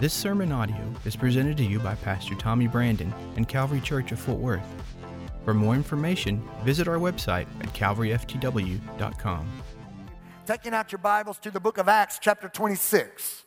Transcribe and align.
This 0.00 0.14
sermon 0.14 0.52
audio 0.52 0.94
is 1.04 1.16
presented 1.16 1.56
to 1.56 1.64
you 1.64 1.80
by 1.80 1.96
Pastor 1.96 2.36
Tommy 2.36 2.68
Brandon 2.68 3.12
and 3.34 3.48
Calvary 3.48 3.80
Church 3.80 4.12
of 4.12 4.20
Fort 4.20 4.38
Worth. 4.38 4.62
For 5.44 5.52
more 5.52 5.74
information, 5.74 6.40
visit 6.62 6.86
our 6.86 6.98
website 6.98 7.48
at 7.60 7.74
calvaryftw.com. 7.74 9.48
Taking 10.46 10.72
out 10.72 10.92
your 10.92 11.00
Bibles 11.00 11.38
to 11.40 11.50
the 11.50 11.58
book 11.58 11.78
of 11.78 11.88
Acts, 11.88 12.20
chapter 12.20 12.48
26. 12.48 13.42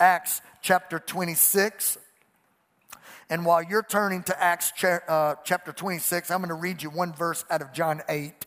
Acts, 0.00 0.40
chapter 0.62 0.98
26. 0.98 1.98
And 3.28 3.44
while 3.44 3.62
you're 3.62 3.82
turning 3.82 4.22
to 4.22 4.42
Acts 4.42 4.72
cha- 4.72 5.00
uh, 5.06 5.34
chapter 5.44 5.70
26, 5.70 6.30
I'm 6.30 6.38
going 6.38 6.48
to 6.48 6.54
read 6.54 6.82
you 6.82 6.88
one 6.88 7.12
verse 7.12 7.44
out 7.50 7.60
of 7.60 7.74
John 7.74 8.00
8, 8.08 8.46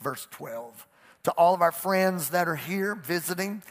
verse 0.00 0.26
12. 0.30 0.86
To 1.24 1.32
all 1.32 1.52
of 1.52 1.60
our 1.60 1.70
friends 1.70 2.30
that 2.30 2.48
are 2.48 2.56
here 2.56 2.94
visiting, 2.94 3.62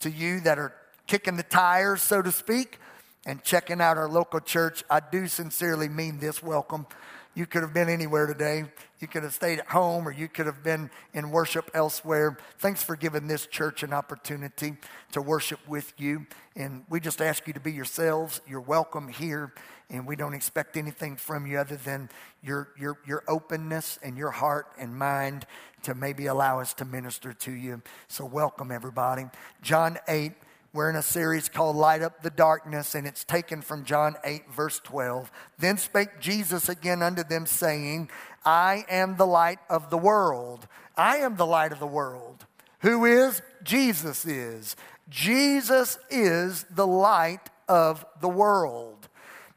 to 0.00 0.10
you 0.10 0.40
that 0.40 0.58
are 0.58 0.74
kicking 1.08 1.36
the 1.36 1.42
tires, 1.42 2.02
so 2.02 2.22
to 2.22 2.30
speak, 2.30 2.78
and 3.26 3.42
checking 3.42 3.80
out 3.80 3.96
our 3.96 4.08
local 4.08 4.40
church, 4.40 4.84
I 4.88 5.00
do 5.00 5.26
sincerely 5.26 5.88
mean 5.88 6.20
this 6.20 6.42
welcome. 6.42 6.86
You 7.34 7.46
could 7.46 7.62
have 7.62 7.72
been 7.72 7.88
anywhere 7.88 8.26
today. 8.26 8.64
You 9.00 9.08
could 9.08 9.22
have 9.22 9.32
stayed 9.32 9.58
at 9.58 9.68
home 9.68 10.06
or 10.06 10.12
you 10.12 10.28
could 10.28 10.46
have 10.46 10.62
been 10.62 10.90
in 11.14 11.30
worship 11.30 11.70
elsewhere. 11.72 12.36
Thanks 12.58 12.82
for 12.82 12.96
giving 12.96 13.26
this 13.26 13.46
church 13.46 13.82
an 13.82 13.92
opportunity 13.92 14.76
to 15.12 15.22
worship 15.22 15.60
with 15.68 15.92
you. 15.98 16.26
And 16.56 16.84
we 16.88 17.00
just 17.00 17.22
ask 17.22 17.46
you 17.46 17.52
to 17.52 17.60
be 17.60 17.72
yourselves. 17.72 18.40
You're 18.48 18.60
welcome 18.60 19.08
here. 19.08 19.54
And 19.88 20.06
we 20.06 20.16
don't 20.16 20.34
expect 20.34 20.76
anything 20.76 21.16
from 21.16 21.46
you 21.46 21.58
other 21.58 21.76
than 21.76 22.10
your, 22.42 22.70
your, 22.78 22.98
your 23.06 23.22
openness 23.28 23.98
and 24.02 24.18
your 24.18 24.32
heart 24.32 24.66
and 24.78 24.94
mind 24.94 25.46
to 25.84 25.94
maybe 25.94 26.26
allow 26.26 26.60
us 26.60 26.74
to 26.74 26.84
minister 26.84 27.32
to 27.32 27.52
you. 27.52 27.80
So, 28.08 28.24
welcome, 28.24 28.70
everybody. 28.72 29.26
John 29.62 29.96
8, 30.08 30.32
we're 30.78 30.88
in 30.88 30.94
a 30.94 31.02
series 31.02 31.48
called 31.48 31.74
Light 31.74 32.02
Up 32.02 32.22
the 32.22 32.30
Darkness, 32.30 32.94
and 32.94 33.04
it's 33.04 33.24
taken 33.24 33.62
from 33.62 33.84
John 33.84 34.14
8, 34.22 34.48
verse 34.54 34.78
12. 34.84 35.28
Then 35.58 35.76
spake 35.76 36.20
Jesus 36.20 36.68
again 36.68 37.02
unto 37.02 37.24
them, 37.24 37.46
saying, 37.46 38.08
I 38.44 38.84
am 38.88 39.16
the 39.16 39.26
light 39.26 39.58
of 39.68 39.90
the 39.90 39.98
world. 39.98 40.68
I 40.96 41.16
am 41.16 41.34
the 41.34 41.46
light 41.46 41.72
of 41.72 41.80
the 41.80 41.86
world. 41.88 42.46
Who 42.82 43.06
is? 43.06 43.42
Jesus 43.64 44.24
is. 44.24 44.76
Jesus 45.08 45.98
is 46.10 46.64
the 46.70 46.86
light 46.86 47.50
of 47.68 48.06
the 48.20 48.28
world. 48.28 49.08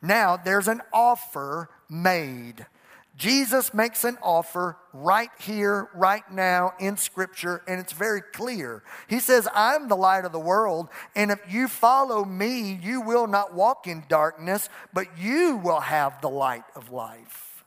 Now, 0.01 0.37
there's 0.37 0.67
an 0.67 0.81
offer 0.91 1.69
made. 1.87 2.65
Jesus 3.21 3.71
makes 3.71 4.03
an 4.03 4.17
offer 4.23 4.77
right 4.93 5.29
here, 5.39 5.89
right 5.93 6.23
now 6.31 6.73
in 6.79 6.97
Scripture, 6.97 7.61
and 7.67 7.79
it's 7.79 7.93
very 7.93 8.21
clear. 8.33 8.81
He 9.07 9.19
says, 9.19 9.47
I'm 9.53 9.89
the 9.89 9.95
light 9.95 10.25
of 10.25 10.31
the 10.31 10.39
world, 10.39 10.89
and 11.15 11.29
if 11.29 11.39
you 11.47 11.67
follow 11.67 12.25
me, 12.25 12.79
you 12.81 12.99
will 12.99 13.27
not 13.27 13.53
walk 13.53 13.85
in 13.85 14.05
darkness, 14.09 14.69
but 14.91 15.19
you 15.19 15.57
will 15.57 15.81
have 15.81 16.19
the 16.21 16.31
light 16.31 16.63
of 16.75 16.91
life. 16.91 17.63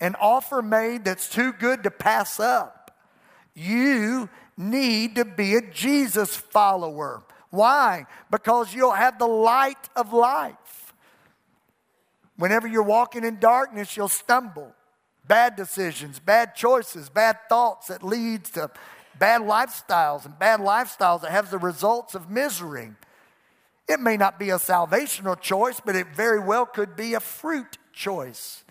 An 0.00 0.16
offer 0.20 0.60
made 0.60 1.04
that's 1.04 1.28
too 1.28 1.52
good 1.52 1.84
to 1.84 1.92
pass 1.92 2.40
up. 2.40 2.98
You 3.54 4.28
need 4.56 5.14
to 5.14 5.24
be 5.24 5.54
a 5.54 5.70
Jesus 5.70 6.34
follower. 6.34 7.22
Why? 7.50 8.06
Because 8.28 8.74
you'll 8.74 8.90
have 8.90 9.20
the 9.20 9.28
light 9.28 9.88
of 9.94 10.12
life. 10.12 10.77
Whenever 12.38 12.68
you're 12.68 12.82
walking 12.82 13.24
in 13.24 13.38
darkness, 13.40 13.96
you'll 13.96 14.08
stumble. 14.08 14.72
Bad 15.26 15.56
decisions, 15.56 16.18
bad 16.20 16.54
choices, 16.54 17.10
bad 17.10 17.36
thoughts 17.48 17.88
that 17.88 18.02
leads 18.02 18.50
to 18.52 18.70
bad 19.18 19.42
lifestyles 19.42 20.24
and 20.24 20.38
bad 20.38 20.60
lifestyles 20.60 21.22
that 21.22 21.32
have 21.32 21.50
the 21.50 21.58
results 21.58 22.14
of 22.14 22.30
misery. 22.30 22.92
It 23.88 24.00
may 24.00 24.16
not 24.16 24.38
be 24.38 24.50
a 24.50 24.56
salvational 24.56 25.38
choice, 25.38 25.80
but 25.84 25.96
it 25.96 26.14
very 26.14 26.38
well 26.38 26.64
could 26.64 26.94
be 26.94 27.14
a 27.14 27.20
fruit 27.20 27.76
choice. 27.92 28.64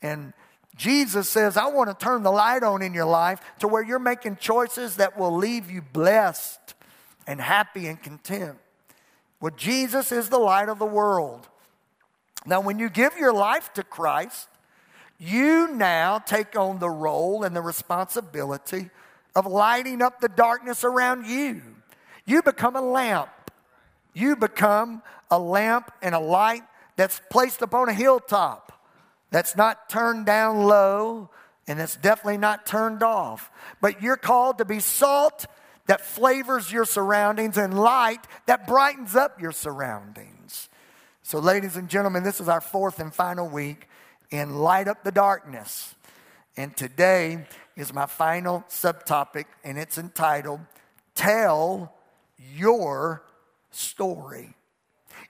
And 0.00 0.32
Jesus 0.74 1.28
says, 1.28 1.56
I 1.56 1.66
want 1.66 1.90
to 1.90 2.04
turn 2.04 2.22
the 2.22 2.32
light 2.32 2.62
on 2.62 2.80
in 2.80 2.94
your 2.94 3.04
life 3.04 3.40
to 3.58 3.68
where 3.68 3.82
you're 3.82 3.98
making 3.98 4.36
choices 4.36 4.96
that 4.96 5.18
will 5.18 5.36
leave 5.36 5.70
you 5.70 5.82
blessed 5.82 6.74
and 7.26 7.40
happy 7.40 7.86
and 7.86 8.02
content. 8.02 8.56
Well, 9.40 9.52
Jesus 9.54 10.12
is 10.12 10.30
the 10.30 10.38
light 10.38 10.68
of 10.68 10.78
the 10.78 10.86
world. 10.86 11.48
Now, 12.44 12.60
when 12.60 12.78
you 12.78 12.88
give 12.88 13.16
your 13.16 13.32
life 13.32 13.72
to 13.74 13.82
Christ, 13.82 14.48
you 15.18 15.68
now 15.68 16.18
take 16.18 16.56
on 16.56 16.78
the 16.78 16.90
role 16.90 17.44
and 17.44 17.54
the 17.54 17.60
responsibility 17.60 18.90
of 19.34 19.46
lighting 19.46 20.02
up 20.02 20.20
the 20.20 20.28
darkness 20.28 20.84
around 20.84 21.26
you. 21.26 21.62
You 22.24 22.42
become 22.42 22.76
a 22.76 22.82
lamp. 22.82 23.30
You 24.14 24.36
become 24.36 25.02
a 25.30 25.38
lamp 25.38 25.92
and 26.02 26.14
a 26.14 26.20
light 26.20 26.62
that's 26.96 27.20
placed 27.30 27.62
upon 27.62 27.88
a 27.88 27.94
hilltop, 27.94 28.72
that's 29.30 29.56
not 29.56 29.88
turned 29.88 30.26
down 30.26 30.64
low, 30.64 31.30
and 31.66 31.80
that's 31.80 31.96
definitely 31.96 32.36
not 32.36 32.66
turned 32.66 33.02
off. 33.02 33.50
But 33.80 34.02
you're 34.02 34.16
called 34.16 34.58
to 34.58 34.64
be 34.64 34.80
salt 34.80 35.46
that 35.86 36.02
flavors 36.02 36.70
your 36.70 36.84
surroundings 36.84 37.56
and 37.56 37.78
light 37.78 38.20
that 38.46 38.66
brightens 38.66 39.16
up 39.16 39.40
your 39.40 39.52
surroundings. 39.52 40.68
So, 41.24 41.38
ladies 41.38 41.76
and 41.76 41.88
gentlemen, 41.88 42.24
this 42.24 42.40
is 42.40 42.48
our 42.48 42.60
fourth 42.60 42.98
and 42.98 43.14
final 43.14 43.48
week 43.48 43.88
in 44.30 44.56
Light 44.56 44.88
Up 44.88 45.04
the 45.04 45.12
Darkness. 45.12 45.94
And 46.56 46.76
today 46.76 47.46
is 47.76 47.94
my 47.94 48.06
final 48.06 48.64
subtopic, 48.68 49.44
and 49.62 49.78
it's 49.78 49.98
entitled 49.98 50.60
Tell 51.14 51.94
Your 52.36 53.22
Story. 53.70 54.54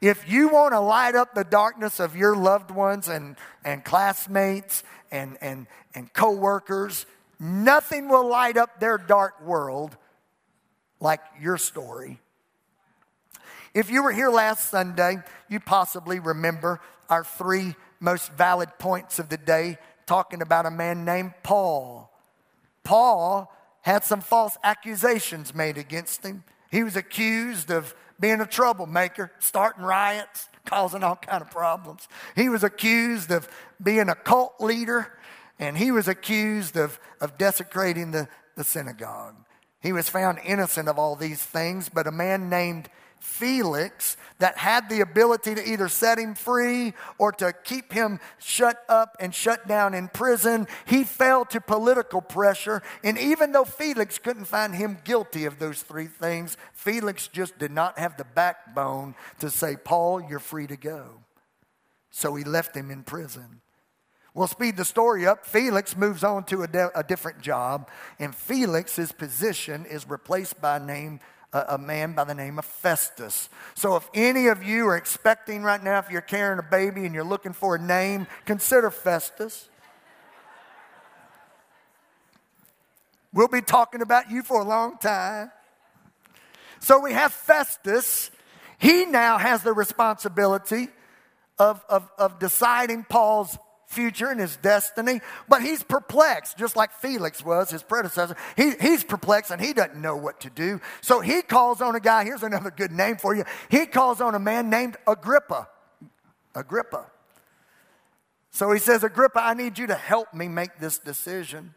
If 0.00 0.28
you 0.28 0.48
want 0.48 0.72
to 0.72 0.80
light 0.80 1.14
up 1.14 1.34
the 1.34 1.44
darkness 1.44 2.00
of 2.00 2.16
your 2.16 2.34
loved 2.34 2.70
ones 2.70 3.08
and, 3.08 3.36
and 3.62 3.84
classmates 3.84 4.82
and, 5.12 5.36
and, 5.42 5.66
and 5.94 6.10
co 6.14 6.32
workers, 6.32 7.04
nothing 7.38 8.08
will 8.08 8.26
light 8.26 8.56
up 8.56 8.80
their 8.80 8.96
dark 8.96 9.42
world 9.42 9.94
like 11.00 11.20
your 11.38 11.58
story. 11.58 12.18
If 13.74 13.90
you 13.90 14.02
were 14.02 14.12
here 14.12 14.28
last 14.28 14.68
Sunday, 14.70 15.18
you 15.48 15.58
possibly 15.58 16.18
remember 16.18 16.80
our 17.08 17.24
three 17.24 17.74
most 18.00 18.32
valid 18.32 18.68
points 18.78 19.18
of 19.18 19.28
the 19.28 19.38
day 19.38 19.78
talking 20.06 20.42
about 20.42 20.66
a 20.66 20.70
man 20.70 21.04
named 21.04 21.32
Paul. 21.42 22.10
Paul 22.84 23.50
had 23.80 24.04
some 24.04 24.20
false 24.20 24.56
accusations 24.62 25.54
made 25.54 25.78
against 25.78 26.22
him. 26.24 26.44
He 26.70 26.82
was 26.82 26.96
accused 26.96 27.70
of 27.70 27.94
being 28.20 28.40
a 28.40 28.46
troublemaker, 28.46 29.32
starting 29.38 29.84
riots, 29.84 30.48
causing 30.64 31.02
all 31.02 31.16
kind 31.16 31.42
of 31.42 31.50
problems. 31.50 32.08
He 32.36 32.48
was 32.48 32.62
accused 32.62 33.30
of 33.30 33.48
being 33.82 34.08
a 34.08 34.14
cult 34.14 34.54
leader, 34.60 35.12
and 35.58 35.76
he 35.76 35.90
was 35.90 36.08
accused 36.08 36.76
of, 36.76 37.00
of 37.20 37.38
desecrating 37.38 38.10
the, 38.10 38.28
the 38.56 38.64
synagogue. 38.64 39.34
He 39.82 39.92
was 39.92 40.08
found 40.08 40.38
innocent 40.44 40.88
of 40.88 40.98
all 40.98 41.16
these 41.16 41.42
things, 41.42 41.88
but 41.88 42.06
a 42.06 42.12
man 42.12 42.48
named 42.48 42.88
Felix 43.22 44.16
that 44.38 44.58
had 44.58 44.88
the 44.88 45.00
ability 45.00 45.54
to 45.54 45.68
either 45.68 45.88
set 45.88 46.18
him 46.18 46.34
free 46.34 46.92
or 47.18 47.30
to 47.32 47.52
keep 47.52 47.92
him 47.92 48.18
shut 48.38 48.84
up 48.88 49.16
and 49.20 49.32
shut 49.32 49.68
down 49.68 49.94
in 49.94 50.08
prison. 50.08 50.66
He 50.86 51.04
fell 51.04 51.44
to 51.46 51.60
political 51.60 52.20
pressure. 52.20 52.82
And 53.04 53.16
even 53.16 53.52
though 53.52 53.64
Felix 53.64 54.18
couldn't 54.18 54.46
find 54.46 54.74
him 54.74 54.98
guilty 55.04 55.44
of 55.44 55.60
those 55.60 55.82
three 55.82 56.06
things, 56.06 56.56
Felix 56.72 57.28
just 57.28 57.58
did 57.58 57.70
not 57.70 57.98
have 57.98 58.16
the 58.16 58.24
backbone 58.24 59.14
to 59.38 59.50
say, 59.50 59.76
Paul, 59.76 60.20
you're 60.20 60.40
free 60.40 60.66
to 60.66 60.76
go. 60.76 61.22
So 62.10 62.34
he 62.34 62.44
left 62.44 62.76
him 62.76 62.90
in 62.90 63.04
prison. 63.04 63.61
We'll 64.34 64.46
speed 64.46 64.76
the 64.76 64.84
story 64.84 65.26
up. 65.26 65.44
Felix 65.44 65.96
moves 65.96 66.24
on 66.24 66.44
to 66.44 66.62
a, 66.62 66.66
de- 66.66 66.98
a 66.98 67.02
different 67.02 67.40
job, 67.42 67.88
and 68.18 68.34
Felix's 68.34 69.12
position 69.12 69.84
is 69.84 70.08
replaced 70.08 70.60
by 70.60 70.76
a 70.76 70.80
name 70.80 71.20
a 71.52 71.76
man 71.76 72.14
by 72.14 72.24
the 72.24 72.34
name 72.34 72.58
of 72.58 72.64
Festus. 72.64 73.50
So 73.74 73.96
if 73.96 74.08
any 74.14 74.46
of 74.46 74.62
you 74.62 74.86
are 74.86 74.96
expecting 74.96 75.62
right 75.62 75.82
now, 75.82 75.98
if 75.98 76.10
you're 76.10 76.22
carrying 76.22 76.58
a 76.58 76.62
baby 76.62 77.04
and 77.04 77.14
you're 77.14 77.24
looking 77.24 77.52
for 77.52 77.74
a 77.74 77.78
name, 77.78 78.26
consider 78.46 78.90
Festus. 78.90 79.68
We'll 83.34 83.48
be 83.48 83.60
talking 83.60 84.00
about 84.00 84.30
you 84.30 84.42
for 84.42 84.62
a 84.62 84.64
long 84.64 84.96
time. 84.98 85.50
So 86.80 86.98
we 87.00 87.12
have 87.12 87.32
Festus. 87.32 88.30
He 88.78 89.04
now 89.04 89.36
has 89.36 89.62
the 89.62 89.72
responsibility 89.72 90.88
of, 91.58 91.84
of, 91.88 92.10
of 92.18 92.38
deciding 92.38 93.04
Paul's 93.04 93.56
future 93.92 94.28
and 94.28 94.40
his 94.40 94.56
destiny, 94.56 95.20
but 95.48 95.62
he's 95.62 95.82
perplexed, 95.82 96.58
just 96.58 96.74
like 96.76 96.90
Felix 96.92 97.44
was, 97.44 97.70
his 97.70 97.82
predecessor. 97.82 98.36
He, 98.56 98.72
he's 98.80 99.04
perplexed 99.04 99.50
and 99.50 99.60
he 99.60 99.72
doesn't 99.72 100.00
know 100.00 100.16
what 100.16 100.40
to 100.40 100.50
do. 100.50 100.80
So 101.00 101.20
he 101.20 101.42
calls 101.42 101.80
on 101.80 101.94
a 101.94 102.00
guy, 102.00 102.24
here's 102.24 102.42
another 102.42 102.70
good 102.70 102.92
name 102.92 103.16
for 103.16 103.34
you. 103.34 103.44
He 103.70 103.86
calls 103.86 104.20
on 104.20 104.34
a 104.34 104.38
man 104.38 104.70
named 104.70 104.96
Agrippa. 105.06 105.68
Agrippa. 106.54 107.06
So 108.50 108.72
he 108.72 108.78
says, 108.78 109.04
Agrippa, 109.04 109.40
I 109.42 109.54
need 109.54 109.78
you 109.78 109.86
to 109.86 109.94
help 109.94 110.34
me 110.34 110.48
make 110.48 110.78
this 110.78 110.98
decision. 110.98 111.74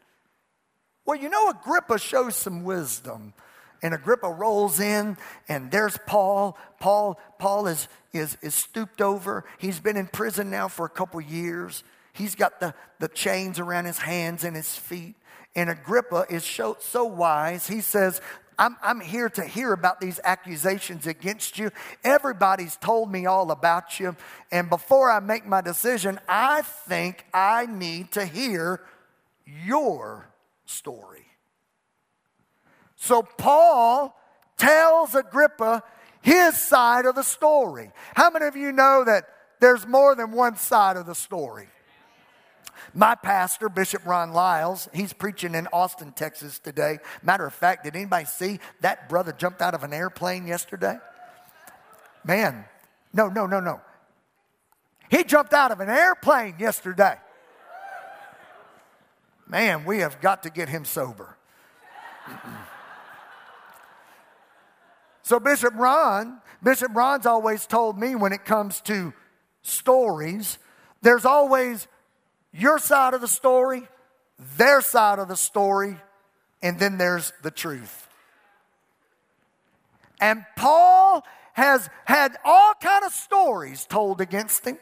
Well, 1.05 1.17
you 1.17 1.29
know, 1.29 1.49
Agrippa 1.49 1.99
shows 1.99 2.35
some 2.35 2.63
wisdom. 2.63 3.33
and 3.85 3.93
Agrippa 3.93 4.29
rolls 4.29 4.79
in, 4.79 5.15
and 5.47 5.69
there's 5.69 5.97
Paul. 6.07 6.57
Paul, 6.79 7.19
Paul 7.37 7.67
is, 7.67 7.87
is, 8.13 8.35
is 8.41 8.55
stooped 8.55 8.99
over. 8.99 9.45
He's 9.59 9.79
been 9.79 9.95
in 9.95 10.07
prison 10.07 10.49
now 10.49 10.67
for 10.67 10.85
a 10.85 10.89
couple 10.89 11.21
years. 11.21 11.83
He's 12.15 12.33
got 12.33 12.59
the, 12.59 12.73
the 12.99 13.09
chains 13.09 13.59
around 13.59 13.85
his 13.85 13.97
hands 13.97 14.43
and 14.43 14.55
his 14.55 14.75
feet. 14.75 15.15
And 15.55 15.69
Agrippa 15.69 16.25
is 16.29 16.43
so, 16.45 16.77
so 16.79 17.03
wise. 17.05 17.67
He 17.67 17.81
says, 17.81 18.21
I'm, 18.57 18.77
I'm 18.81 19.01
here 19.01 19.27
to 19.29 19.43
hear 19.43 19.73
about 19.73 19.99
these 19.99 20.19
accusations 20.23 21.07
against 21.07 21.59
you. 21.59 21.71
Everybody's 22.03 22.77
told 22.77 23.11
me 23.11 23.25
all 23.25 23.51
about 23.51 23.99
you. 23.99 24.15
And 24.51 24.69
before 24.69 25.11
I 25.11 25.19
make 25.19 25.45
my 25.45 25.59
decision, 25.61 26.19
I 26.27 26.61
think 26.61 27.25
I 27.33 27.65
need 27.65 28.11
to 28.13 28.25
hear 28.25 28.81
your 29.45 30.29
story. 30.65 31.25
So 32.95 33.23
Paul 33.23 34.17
tells 34.57 35.15
Agrippa 35.15 35.83
his 36.21 36.57
side 36.57 37.05
of 37.05 37.15
the 37.15 37.23
story. 37.23 37.91
How 38.15 38.29
many 38.29 38.45
of 38.45 38.55
you 38.55 38.71
know 38.71 39.03
that 39.03 39.25
there's 39.59 39.85
more 39.85 40.15
than 40.15 40.31
one 40.31 40.55
side 40.55 40.95
of 40.95 41.05
the 41.05 41.13
story? 41.13 41.67
My 42.93 43.15
pastor, 43.15 43.69
Bishop 43.69 44.05
Ron 44.05 44.31
Lyles, 44.31 44.87
he's 44.93 45.13
preaching 45.13 45.55
in 45.55 45.67
Austin, 45.67 46.11
Texas 46.11 46.59
today. 46.59 46.99
Matter 47.23 47.45
of 47.45 47.53
fact, 47.53 47.83
did 47.83 47.95
anybody 47.95 48.25
see 48.25 48.59
that 48.81 49.09
brother 49.09 49.31
jumped 49.31 49.61
out 49.61 49.73
of 49.73 49.83
an 49.83 49.93
airplane 49.93 50.47
yesterday? 50.47 50.97
Man, 52.23 52.65
no, 53.13 53.27
no, 53.27 53.45
no, 53.45 53.59
no. 53.59 53.81
He 55.09 55.23
jumped 55.23 55.53
out 55.53 55.71
of 55.71 55.79
an 55.79 55.89
airplane 55.89 56.55
yesterday. 56.59 57.15
Man, 59.47 59.85
we 59.85 59.99
have 59.99 60.19
got 60.21 60.43
to 60.43 60.49
get 60.49 60.69
him 60.69 60.85
sober. 60.85 61.37
so, 65.21 65.39
Bishop 65.39 65.75
Ron, 65.75 66.41
Bishop 66.63 66.95
Ron's 66.95 67.27
always 67.27 67.67
told 67.67 67.99
me 67.99 68.15
when 68.15 68.33
it 68.33 68.43
comes 68.43 68.81
to 68.81 69.13
stories, 69.61 70.57
there's 71.01 71.25
always 71.25 71.87
your 72.55 72.79
side 72.79 73.13
of 73.13 73.21
the 73.21 73.27
story, 73.27 73.83
their 74.57 74.81
side 74.81 75.19
of 75.19 75.27
the 75.27 75.35
story, 75.35 75.97
and 76.61 76.79
then 76.79 76.97
there's 76.97 77.33
the 77.43 77.51
truth. 77.51 78.07
And 80.21 80.45
Paul 80.55 81.25
has 81.53 81.89
had 82.05 82.37
all 82.45 82.73
kind 82.81 83.03
of 83.03 83.11
stories 83.11 83.85
told 83.85 84.21
against 84.21 84.65
him, 84.65 84.77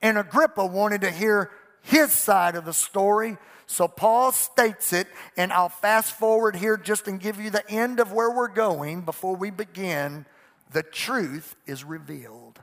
and 0.00 0.16
Agrippa 0.16 0.64
wanted 0.64 1.02
to 1.02 1.10
hear 1.10 1.50
his 1.82 2.10
side 2.12 2.54
of 2.54 2.64
the 2.64 2.72
story. 2.72 3.36
So 3.66 3.86
Paul 3.86 4.32
states 4.32 4.92
it, 4.92 5.08
and 5.36 5.52
I'll 5.52 5.68
fast 5.68 6.12
forward 6.12 6.56
here 6.56 6.78
just 6.78 7.06
and 7.06 7.20
give 7.20 7.38
you 7.38 7.50
the 7.50 7.68
end 7.70 8.00
of 8.00 8.12
where 8.12 8.30
we're 8.30 8.48
going 8.48 9.02
before 9.02 9.36
we 9.36 9.50
begin. 9.50 10.24
The 10.72 10.82
truth 10.82 11.54
is 11.66 11.84
revealed. 11.84 12.60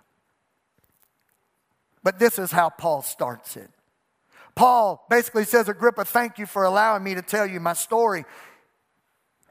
But 2.04 2.18
this 2.20 2.40
is 2.40 2.52
how 2.52 2.70
Paul 2.70 3.02
starts 3.02 3.56
it. 3.56 3.70
Paul 4.56 5.06
basically 5.10 5.44
says, 5.44 5.68
Agrippa, 5.68 6.06
thank 6.06 6.40
you 6.40 6.46
for 6.46 6.64
allowing 6.64 7.04
me 7.04 7.16
to 7.16 7.22
tell 7.22 7.46
you 7.46 7.60
my 7.60 7.74
story. 7.74 8.26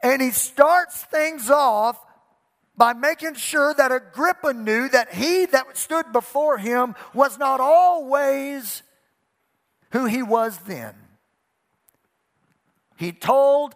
And 0.02 0.20
he 0.20 0.30
starts 0.30 1.02
things 1.04 1.50
off 1.50 1.98
by 2.76 2.92
making 2.92 3.34
sure 3.34 3.72
that 3.74 3.92
Agrippa 3.92 4.52
knew 4.52 4.88
that 4.88 5.14
he 5.14 5.46
that 5.46 5.76
stood 5.76 6.12
before 6.12 6.58
him 6.58 6.94
was 7.12 7.38
not 7.38 7.60
always 7.60 8.82
who 9.92 10.06
he 10.06 10.22
was 10.22 10.58
then. 10.66 10.94
He 12.96 13.12
told 13.12 13.74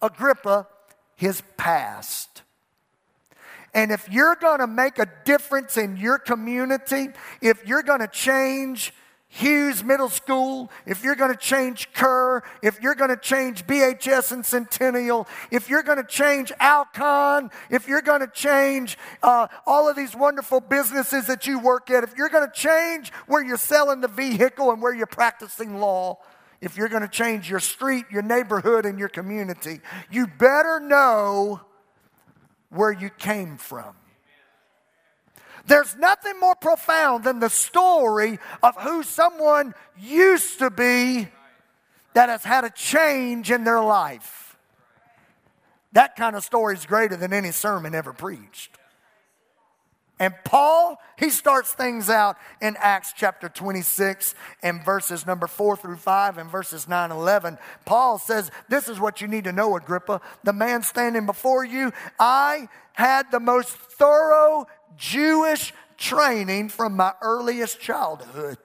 Agrippa 0.00 0.66
his 1.16 1.42
past. 1.56 2.42
And 3.74 3.92
if 3.92 4.08
you're 4.10 4.36
going 4.36 4.60
to 4.60 4.66
make 4.66 4.98
a 4.98 5.06
difference 5.24 5.76
in 5.76 5.96
your 5.96 6.18
community, 6.18 7.08
if 7.40 7.66
you're 7.66 7.82
going 7.82 8.00
to 8.00 8.08
change 8.08 8.92
Hughes 9.32 9.84
Middle 9.84 10.08
School, 10.08 10.72
if 10.86 11.04
you're 11.04 11.14
going 11.14 11.30
to 11.30 11.38
change 11.38 11.92
Kerr, 11.92 12.42
if 12.64 12.80
you're 12.82 12.96
going 12.96 13.10
to 13.10 13.16
change 13.16 13.64
BHS 13.64 14.32
and 14.32 14.44
Centennial, 14.44 15.28
if 15.52 15.70
you're 15.70 15.84
going 15.84 15.98
to 15.98 16.04
change 16.04 16.52
Alcon, 16.58 17.48
if 17.70 17.86
you're 17.86 18.02
going 18.02 18.22
to 18.22 18.26
change 18.26 18.98
uh, 19.22 19.46
all 19.66 19.88
of 19.88 19.94
these 19.94 20.16
wonderful 20.16 20.60
businesses 20.60 21.28
that 21.28 21.46
you 21.46 21.60
work 21.60 21.90
at, 21.90 22.02
if 22.02 22.16
you're 22.16 22.28
going 22.28 22.44
to 22.44 22.52
change 22.52 23.12
where 23.28 23.42
you're 23.42 23.56
selling 23.56 24.00
the 24.00 24.08
vehicle 24.08 24.72
and 24.72 24.82
where 24.82 24.92
you're 24.92 25.06
practicing 25.06 25.78
law, 25.78 26.18
if 26.60 26.76
you're 26.76 26.88
going 26.88 27.02
to 27.02 27.08
change 27.08 27.48
your 27.48 27.60
street, 27.60 28.06
your 28.10 28.22
neighborhood, 28.22 28.84
and 28.84 28.98
your 28.98 29.08
community, 29.08 29.80
you 30.10 30.26
better 30.26 30.80
know 30.80 31.60
where 32.70 32.90
you 32.90 33.10
came 33.10 33.56
from. 33.58 33.94
There's 35.66 35.96
nothing 35.96 36.38
more 36.40 36.54
profound 36.54 37.24
than 37.24 37.40
the 37.40 37.50
story 37.50 38.38
of 38.62 38.76
who 38.80 39.02
someone 39.02 39.74
used 39.98 40.58
to 40.58 40.70
be 40.70 41.28
that 42.14 42.28
has 42.28 42.42
had 42.44 42.64
a 42.64 42.70
change 42.70 43.50
in 43.50 43.64
their 43.64 43.82
life. 43.82 44.56
That 45.92 46.16
kind 46.16 46.36
of 46.36 46.44
story 46.44 46.74
is 46.74 46.86
greater 46.86 47.16
than 47.16 47.32
any 47.32 47.50
sermon 47.50 47.94
ever 47.94 48.12
preached. 48.12 48.78
And 50.20 50.34
Paul, 50.44 51.00
he 51.18 51.30
starts 51.30 51.72
things 51.72 52.10
out 52.10 52.36
in 52.60 52.76
Acts 52.78 53.14
chapter 53.16 53.48
26 53.48 54.34
and 54.62 54.84
verses 54.84 55.26
number 55.26 55.46
4 55.46 55.78
through 55.78 55.96
5 55.96 56.36
and 56.36 56.50
verses 56.50 56.86
9 56.86 57.10
and 57.10 57.18
11. 57.18 57.56
Paul 57.86 58.18
says, 58.18 58.50
This 58.68 58.90
is 58.90 59.00
what 59.00 59.22
you 59.22 59.28
need 59.28 59.44
to 59.44 59.52
know, 59.52 59.74
Agrippa. 59.76 60.20
The 60.44 60.52
man 60.52 60.82
standing 60.82 61.24
before 61.24 61.64
you, 61.64 61.90
I 62.18 62.68
had 62.92 63.30
the 63.30 63.40
most 63.40 63.70
thorough 63.70 64.66
Jewish 64.96 65.72
training 65.96 66.70
from 66.70 66.96
my 66.96 67.12
earliest 67.22 67.80
childhood. 67.80 68.58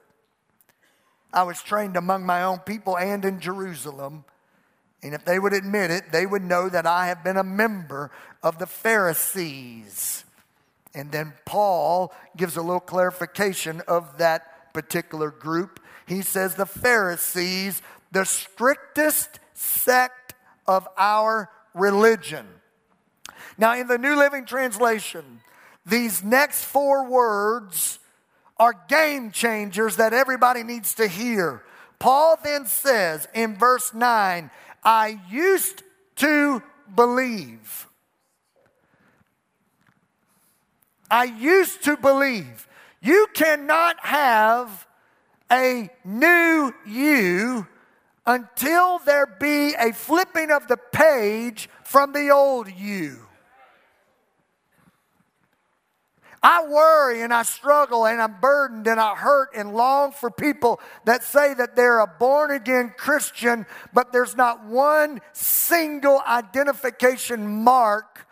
I 1.32 1.42
was 1.42 1.62
trained 1.62 1.96
among 1.96 2.24
my 2.24 2.42
own 2.42 2.58
people 2.60 2.96
and 2.96 3.24
in 3.24 3.40
Jerusalem. 3.40 4.24
And 5.02 5.14
if 5.14 5.24
they 5.24 5.38
would 5.38 5.52
admit 5.52 5.90
it, 5.90 6.10
they 6.10 6.24
would 6.24 6.42
know 6.42 6.68
that 6.68 6.86
I 6.86 7.08
have 7.08 7.22
been 7.22 7.36
a 7.36 7.44
member 7.44 8.10
of 8.42 8.58
the 8.58 8.66
Pharisees. 8.66 10.24
And 10.94 11.12
then 11.12 11.34
Paul 11.44 12.14
gives 12.36 12.56
a 12.56 12.62
little 12.62 12.80
clarification 12.80 13.82
of 13.86 14.16
that 14.18 14.72
particular 14.72 15.30
group. 15.30 15.78
He 16.06 16.22
says 16.22 16.54
the 16.54 16.66
Pharisees, 16.66 17.82
the 18.12 18.24
strictest 18.24 19.38
sect 19.52 20.34
of 20.66 20.88
our 20.96 21.50
religion. 21.74 22.46
Now, 23.58 23.74
in 23.74 23.88
the 23.88 23.98
New 23.98 24.16
Living 24.16 24.46
Translation, 24.46 25.40
these 25.86 26.24
next 26.24 26.64
four 26.64 27.08
words 27.08 28.00
are 28.58 28.74
game 28.88 29.30
changers 29.30 29.96
that 29.96 30.12
everybody 30.12 30.62
needs 30.62 30.94
to 30.94 31.06
hear. 31.06 31.62
Paul 31.98 32.38
then 32.42 32.66
says 32.66 33.28
in 33.34 33.56
verse 33.56 33.94
9, 33.94 34.50
I 34.82 35.20
used 35.30 35.82
to 36.16 36.62
believe. 36.94 37.86
I 41.10 41.24
used 41.24 41.84
to 41.84 41.96
believe. 41.96 42.66
You 43.00 43.28
cannot 43.34 43.96
have 44.00 44.86
a 45.50 45.88
new 46.04 46.74
you 46.84 47.66
until 48.26 48.98
there 48.98 49.26
be 49.26 49.74
a 49.78 49.92
flipping 49.92 50.50
of 50.50 50.66
the 50.66 50.76
page 50.76 51.68
from 51.84 52.12
the 52.12 52.30
old 52.30 52.68
you. 52.70 53.25
I 56.42 56.66
worry 56.66 57.22
and 57.22 57.32
I 57.32 57.42
struggle 57.42 58.06
and 58.06 58.20
I'm 58.20 58.40
burdened 58.40 58.86
and 58.86 59.00
I 59.00 59.14
hurt 59.14 59.50
and 59.54 59.74
long 59.74 60.12
for 60.12 60.30
people 60.30 60.80
that 61.04 61.22
say 61.22 61.54
that 61.54 61.76
they're 61.76 62.00
a 62.00 62.06
born 62.06 62.50
again 62.50 62.92
Christian, 62.96 63.66
but 63.92 64.12
there's 64.12 64.36
not 64.36 64.64
one 64.64 65.20
single 65.32 66.22
identification 66.26 67.64
mark 67.64 68.26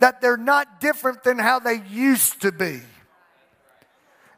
that 0.00 0.20
they're 0.20 0.36
not 0.36 0.80
different 0.80 1.22
than 1.24 1.38
how 1.38 1.58
they 1.58 1.82
used 1.88 2.42
to 2.42 2.52
be. 2.52 2.80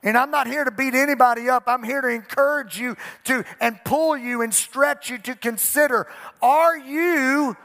And 0.02 0.18
I'm 0.18 0.30
not 0.30 0.46
here 0.46 0.64
to 0.64 0.70
beat 0.70 0.94
anybody 0.94 1.48
up. 1.48 1.64
I'm 1.66 1.82
here 1.82 2.02
to 2.02 2.08
encourage 2.08 2.78
you 2.78 2.96
to 3.24 3.44
and 3.58 3.82
pull 3.84 4.16
you 4.16 4.42
and 4.42 4.52
stretch 4.52 5.08
you 5.08 5.16
to 5.18 5.34
consider 5.34 6.06
are 6.42 6.76
you 6.76 7.56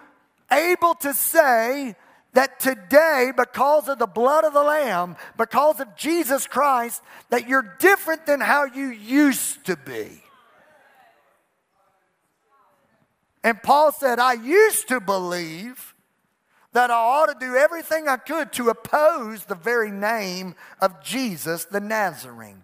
able 0.50 0.96
to 0.96 1.14
say 1.14 1.96
that 2.40 2.58
today, 2.58 3.34
because 3.36 3.90
of 3.90 4.00
the 4.00 4.08
blood 4.08 4.46
of 4.46 4.54
the 4.54 4.64
Lamb, 4.64 5.18
because 5.38 5.82
of 5.82 5.94
Jesus 5.98 6.48
Christ, 6.48 7.04
that 7.32 7.50
you're 7.50 7.76
different 7.80 8.26
than 8.26 8.40
how 8.40 8.64
you 8.64 8.86
used 8.86 9.66
to 9.66 9.76
be? 9.76 10.24
And 13.44 13.62
Paul 13.62 13.92
said, 13.92 14.20
I 14.20 14.36
used 14.36 14.88
to 14.88 15.02
believe 15.02 15.94
that 16.72 16.90
I 16.90 16.94
ought 16.94 17.26
to 17.26 17.46
do 17.46 17.58
everything 17.58 18.08
I 18.08 18.16
could 18.16 18.54
to 18.54 18.70
oppose 18.70 19.44
the 19.44 19.56
very 19.56 19.92
name 19.92 20.56
of 20.80 21.04
Jesus 21.04 21.66
the 21.66 21.82
Nazarene. 21.82 22.64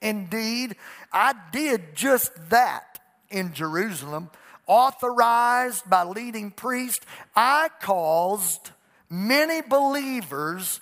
Indeed, 0.00 0.76
I 1.12 1.34
did 1.50 1.96
just 1.96 2.30
that 2.50 3.00
in 3.28 3.54
Jerusalem 3.54 4.30
authorized 4.68 5.88
by 5.90 6.04
leading 6.04 6.52
priests, 6.52 7.04
I 7.34 7.70
caused 7.80 8.70
many 9.10 9.62
believers 9.62 10.80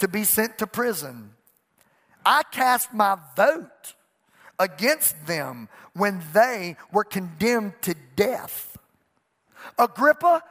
to 0.00 0.08
be 0.08 0.24
sent 0.24 0.58
to 0.58 0.66
prison. 0.66 1.30
I 2.26 2.42
cast 2.50 2.92
my 2.92 3.16
vote 3.36 3.94
against 4.58 5.26
them 5.26 5.68
when 5.94 6.22
they 6.34 6.76
were 6.92 7.04
condemned 7.04 7.80
to 7.82 7.94
death. 8.16 8.76
Agrippa, 9.78 10.42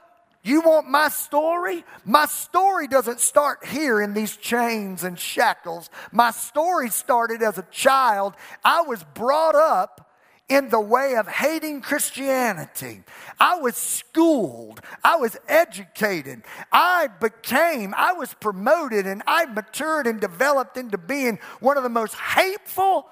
you 0.41 0.61
want 0.61 0.89
my 0.89 1.09
story? 1.09 1.83
My 2.05 2.25
story 2.25 2.87
doesn't 2.87 3.19
start 3.19 3.65
here 3.65 4.01
in 4.01 4.13
these 4.13 4.37
chains 4.37 5.03
and 5.03 5.19
shackles. 5.19 5.89
My 6.11 6.31
story 6.31 6.89
started 6.89 7.43
as 7.43 7.57
a 7.57 7.67
child. 7.71 8.33
I 8.63 8.81
was 8.81 9.03
brought 9.13 9.55
up 9.55 10.08
in 10.49 10.69
the 10.69 10.79
way 10.79 11.15
of 11.15 11.27
hating 11.27 11.81
Christianity. 11.81 13.03
I 13.39 13.57
was 13.57 13.75
schooled. 13.75 14.81
I 15.03 15.15
was 15.17 15.37
educated. 15.47 16.41
I 16.71 17.07
became, 17.07 17.93
I 17.95 18.13
was 18.13 18.33
promoted, 18.33 19.05
and 19.05 19.21
I 19.27 19.45
matured 19.45 20.07
and 20.07 20.19
developed 20.19 20.75
into 20.75 20.97
being 20.97 21.39
one 21.59 21.77
of 21.77 21.83
the 21.83 21.89
most 21.89 22.15
hateful 22.15 23.07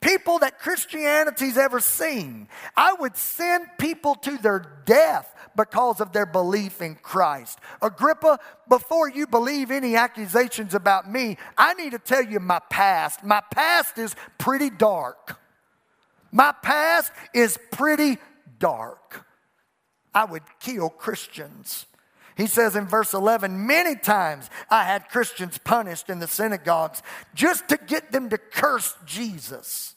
people 0.00 0.38
that 0.38 0.58
Christianity's 0.58 1.58
ever 1.58 1.80
seen. 1.80 2.48
I 2.76 2.94
would 2.94 3.16
send 3.16 3.66
people 3.78 4.14
to 4.16 4.38
their 4.38 4.82
death 4.84 5.34
because 5.56 6.00
of 6.00 6.12
their 6.12 6.26
belief 6.26 6.80
in 6.80 6.94
Christ. 6.94 7.58
Agrippa, 7.82 8.38
before 8.68 9.08
you 9.08 9.26
believe 9.26 9.70
any 9.70 9.96
accusations 9.96 10.72
about 10.72 11.10
me, 11.10 11.36
I 11.56 11.74
need 11.74 11.92
to 11.92 11.98
tell 11.98 12.22
you 12.22 12.38
my 12.38 12.60
past. 12.70 13.24
My 13.24 13.42
past 13.52 13.98
is 13.98 14.14
pretty 14.38 14.70
dark. 14.70 15.38
My 16.30 16.52
past 16.62 17.12
is 17.34 17.58
pretty 17.72 18.18
dark. 18.58 19.24
I 20.14 20.24
would 20.24 20.42
kill 20.60 20.90
Christians. 20.90 21.86
He 22.36 22.46
says 22.46 22.76
in 22.76 22.86
verse 22.86 23.14
11, 23.14 23.66
many 23.66 23.96
times 23.96 24.48
I 24.70 24.84
had 24.84 25.08
Christians 25.08 25.58
punished 25.58 26.08
in 26.08 26.20
the 26.20 26.28
synagogues 26.28 27.02
just 27.34 27.68
to 27.68 27.76
get 27.76 28.12
them 28.12 28.30
to 28.30 28.38
curse 28.38 28.94
Jesus. 29.04 29.96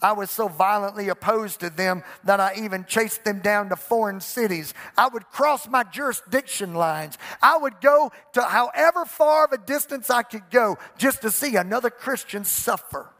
I 0.00 0.12
was 0.12 0.30
so 0.30 0.46
violently 0.46 1.08
opposed 1.08 1.60
to 1.60 1.70
them 1.70 2.04
that 2.24 2.38
I 2.38 2.54
even 2.58 2.84
chased 2.84 3.24
them 3.24 3.40
down 3.40 3.70
to 3.70 3.76
foreign 3.76 4.20
cities. 4.20 4.74
I 4.96 5.08
would 5.08 5.26
cross 5.30 5.66
my 5.66 5.84
jurisdiction 5.84 6.74
lines. 6.74 7.16
I 7.42 7.56
would 7.56 7.80
go 7.80 8.12
to 8.34 8.42
however 8.42 9.04
far 9.04 9.46
of 9.46 9.52
a 9.52 9.58
distance 9.58 10.10
I 10.10 10.22
could 10.22 10.50
go 10.50 10.76
just 10.98 11.22
to 11.22 11.30
see 11.30 11.56
another 11.56 11.90
Christian 11.90 12.44
suffer. 12.44 13.10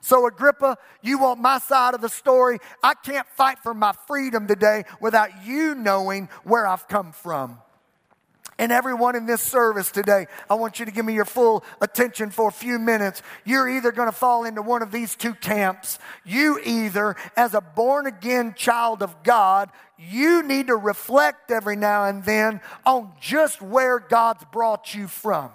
So, 0.00 0.26
Agrippa, 0.26 0.78
you 1.02 1.18
want 1.18 1.40
my 1.40 1.58
side 1.58 1.94
of 1.94 2.00
the 2.00 2.08
story? 2.08 2.58
I 2.82 2.94
can't 2.94 3.26
fight 3.28 3.58
for 3.60 3.74
my 3.74 3.92
freedom 4.06 4.46
today 4.46 4.84
without 5.00 5.44
you 5.44 5.74
knowing 5.74 6.28
where 6.44 6.66
I've 6.66 6.88
come 6.88 7.12
from. 7.12 7.58
And 8.60 8.72
everyone 8.72 9.14
in 9.14 9.26
this 9.26 9.40
service 9.40 9.92
today, 9.92 10.26
I 10.50 10.54
want 10.54 10.80
you 10.80 10.84
to 10.84 10.90
give 10.90 11.04
me 11.04 11.14
your 11.14 11.24
full 11.24 11.62
attention 11.80 12.30
for 12.30 12.48
a 12.48 12.52
few 12.52 12.80
minutes. 12.80 13.22
You're 13.44 13.68
either 13.68 13.92
going 13.92 14.08
to 14.08 14.14
fall 14.14 14.44
into 14.44 14.62
one 14.62 14.82
of 14.82 14.90
these 14.90 15.14
two 15.14 15.34
camps. 15.34 16.00
You 16.24 16.58
either, 16.64 17.14
as 17.36 17.54
a 17.54 17.60
born 17.60 18.06
again 18.06 18.54
child 18.54 19.00
of 19.00 19.22
God, 19.22 19.70
you 19.96 20.42
need 20.42 20.66
to 20.66 20.76
reflect 20.76 21.52
every 21.52 21.76
now 21.76 22.06
and 22.06 22.24
then 22.24 22.60
on 22.84 23.12
just 23.20 23.62
where 23.62 24.00
God's 24.00 24.44
brought 24.50 24.92
you 24.92 25.06
from. 25.06 25.50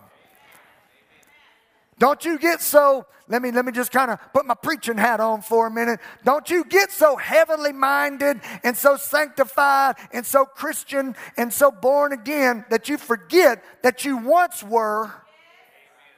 Don't 2.04 2.26
you 2.26 2.38
get 2.38 2.62
so, 2.62 3.06
let 3.30 3.42
me, 3.42 3.50
let 3.52 3.64
me 3.64 3.72
just 3.72 3.94
kind 3.94 4.12
of 4.12 4.20
put 4.34 4.46
my 4.46 4.56
preaching 4.56 4.98
hat 4.98 5.22
on 5.22 5.42
for 5.42 5.68
a 5.68 5.72
minute. 5.72 6.02
Don't 6.26 6.50
you 6.50 6.66
get 6.66 6.92
so 6.92 7.16
heavenly 7.16 7.72
minded 7.72 8.42
and 8.62 8.76
so 8.76 8.98
sanctified 8.98 9.96
and 10.12 10.26
so 10.26 10.44
Christian 10.44 11.16
and 11.38 11.54
so 11.54 11.72
born 11.72 12.12
again 12.12 12.66
that 12.70 12.90
you 12.90 12.98
forget 12.98 13.64
that 13.84 14.04
you 14.04 14.18
once 14.18 14.62
were 14.62 15.14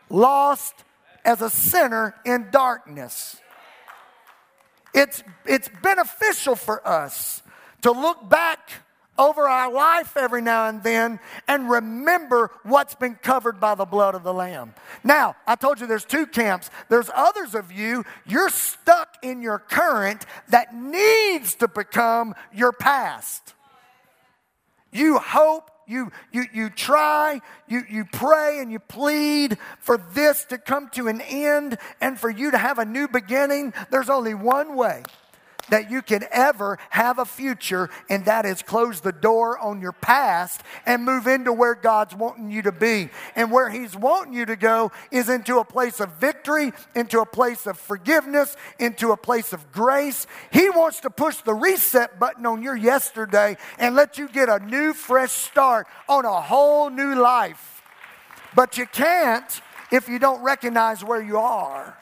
lost 0.09 0.73
as 1.23 1.43
a 1.43 1.51
sinner 1.51 2.15
in 2.25 2.49
darkness. 2.49 3.39
It's, 4.91 5.21
it's 5.45 5.69
beneficial 5.83 6.55
for 6.55 6.87
us 6.87 7.43
to 7.83 7.91
look 7.91 8.27
back 8.27 8.71
over 9.17 9.47
our 9.47 9.71
life 9.71 10.17
every 10.17 10.41
now 10.41 10.67
and 10.67 10.83
then 10.83 11.19
and 11.47 11.69
remember 11.69 12.51
what's 12.63 12.95
been 12.95 13.15
covered 13.15 13.59
by 13.59 13.75
the 13.75 13.85
blood 13.85 14.15
of 14.15 14.23
the 14.23 14.33
Lamb. 14.33 14.73
Now, 15.03 15.35
I 15.47 15.55
told 15.55 15.79
you 15.79 15.87
there's 15.87 16.05
two 16.05 16.25
camps. 16.25 16.69
There's 16.89 17.09
others 17.13 17.55
of 17.55 17.71
you, 17.71 18.03
you're 18.25 18.49
stuck 18.49 19.17
in 19.21 19.41
your 19.41 19.59
current 19.59 20.25
that 20.49 20.75
needs 20.75 21.55
to 21.55 21.67
become 21.67 22.35
your 22.53 22.71
past. 22.71 23.53
You 24.91 25.17
hope, 25.17 25.71
you, 25.87 26.11
you, 26.31 26.45
you 26.53 26.69
try, 26.69 27.41
you, 27.67 27.83
you 27.89 28.05
pray, 28.05 28.59
and 28.59 28.71
you 28.71 28.79
plead 28.79 29.57
for 29.79 29.97
this 29.97 30.45
to 30.45 30.57
come 30.57 30.89
to 30.91 31.07
an 31.07 31.21
end 31.21 31.77
and 32.01 32.19
for 32.19 32.29
you 32.29 32.51
to 32.51 32.57
have 32.57 32.79
a 32.79 32.85
new 32.85 33.07
beginning. 33.07 33.73
There's 33.91 34.09
only 34.09 34.33
one 34.33 34.75
way 34.75 35.03
that 35.69 35.89
you 35.89 36.01
can 36.01 36.25
ever 36.31 36.77
have 36.89 37.19
a 37.19 37.25
future, 37.25 37.89
and 38.09 38.25
that 38.25 38.45
is 38.45 38.61
close 38.61 39.01
the 39.01 39.11
door 39.11 39.57
on 39.57 39.81
your 39.81 39.91
past 39.91 40.61
and 40.85 41.03
move 41.03 41.27
into 41.27 41.51
where 41.51 41.75
God's 41.75 42.15
wanting 42.15 42.51
you 42.51 42.61
to 42.63 42.71
be. 42.71 43.09
And 43.35 43.51
where 43.51 43.69
He's 43.69 43.95
wanting 43.95 44.33
you 44.33 44.45
to 44.45 44.55
go 44.55 44.91
is 45.11 45.29
into 45.29 45.59
a 45.59 45.65
place 45.65 45.99
of 45.99 46.09
victory, 46.13 46.73
into 46.95 47.19
a 47.19 47.25
place 47.25 47.65
of 47.65 47.77
forgiveness, 47.77 48.55
into 48.79 49.11
a 49.11 49.17
place 49.17 49.53
of 49.53 49.71
grace. 49.71 50.27
He 50.51 50.69
wants 50.69 50.99
to 51.01 51.09
push 51.09 51.37
the 51.37 51.53
reset 51.53 52.19
button 52.19 52.45
on 52.45 52.61
your 52.61 52.75
yesterday 52.75 53.57
and 53.77 53.95
let 53.95 54.17
you 54.17 54.27
get 54.27 54.49
a 54.49 54.59
new, 54.59 54.93
fresh 54.93 55.31
start 55.31 55.87
on 56.07 56.25
a 56.25 56.41
whole 56.41 56.89
new 56.89 57.15
life. 57.15 57.81
But 58.55 58.77
you 58.77 58.85
can't 58.85 59.61
if 59.91 60.07
you 60.07 60.19
don't 60.19 60.41
recognize 60.41 61.03
where 61.03 61.21
you 61.21 61.37
are. 61.37 61.97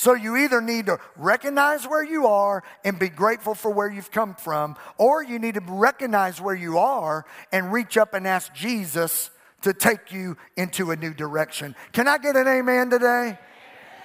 So 0.00 0.14
you 0.14 0.34
either 0.38 0.62
need 0.62 0.86
to 0.86 0.98
recognize 1.14 1.86
where 1.86 2.02
you 2.02 2.26
are 2.26 2.62
and 2.86 2.98
be 2.98 3.10
grateful 3.10 3.54
for 3.54 3.70
where 3.70 3.90
you've 3.90 4.10
come 4.10 4.34
from, 4.34 4.76
or 4.96 5.22
you 5.22 5.38
need 5.38 5.56
to 5.56 5.62
recognize 5.66 6.40
where 6.40 6.54
you 6.54 6.78
are 6.78 7.26
and 7.52 7.70
reach 7.70 7.98
up 7.98 8.14
and 8.14 8.26
ask 8.26 8.54
Jesus 8.54 9.28
to 9.60 9.74
take 9.74 10.10
you 10.10 10.38
into 10.56 10.90
a 10.90 10.96
new 10.96 11.12
direction. 11.12 11.76
Can 11.92 12.08
I 12.08 12.16
get 12.16 12.34
an 12.34 12.48
amen 12.48 12.88
today? 12.88 13.38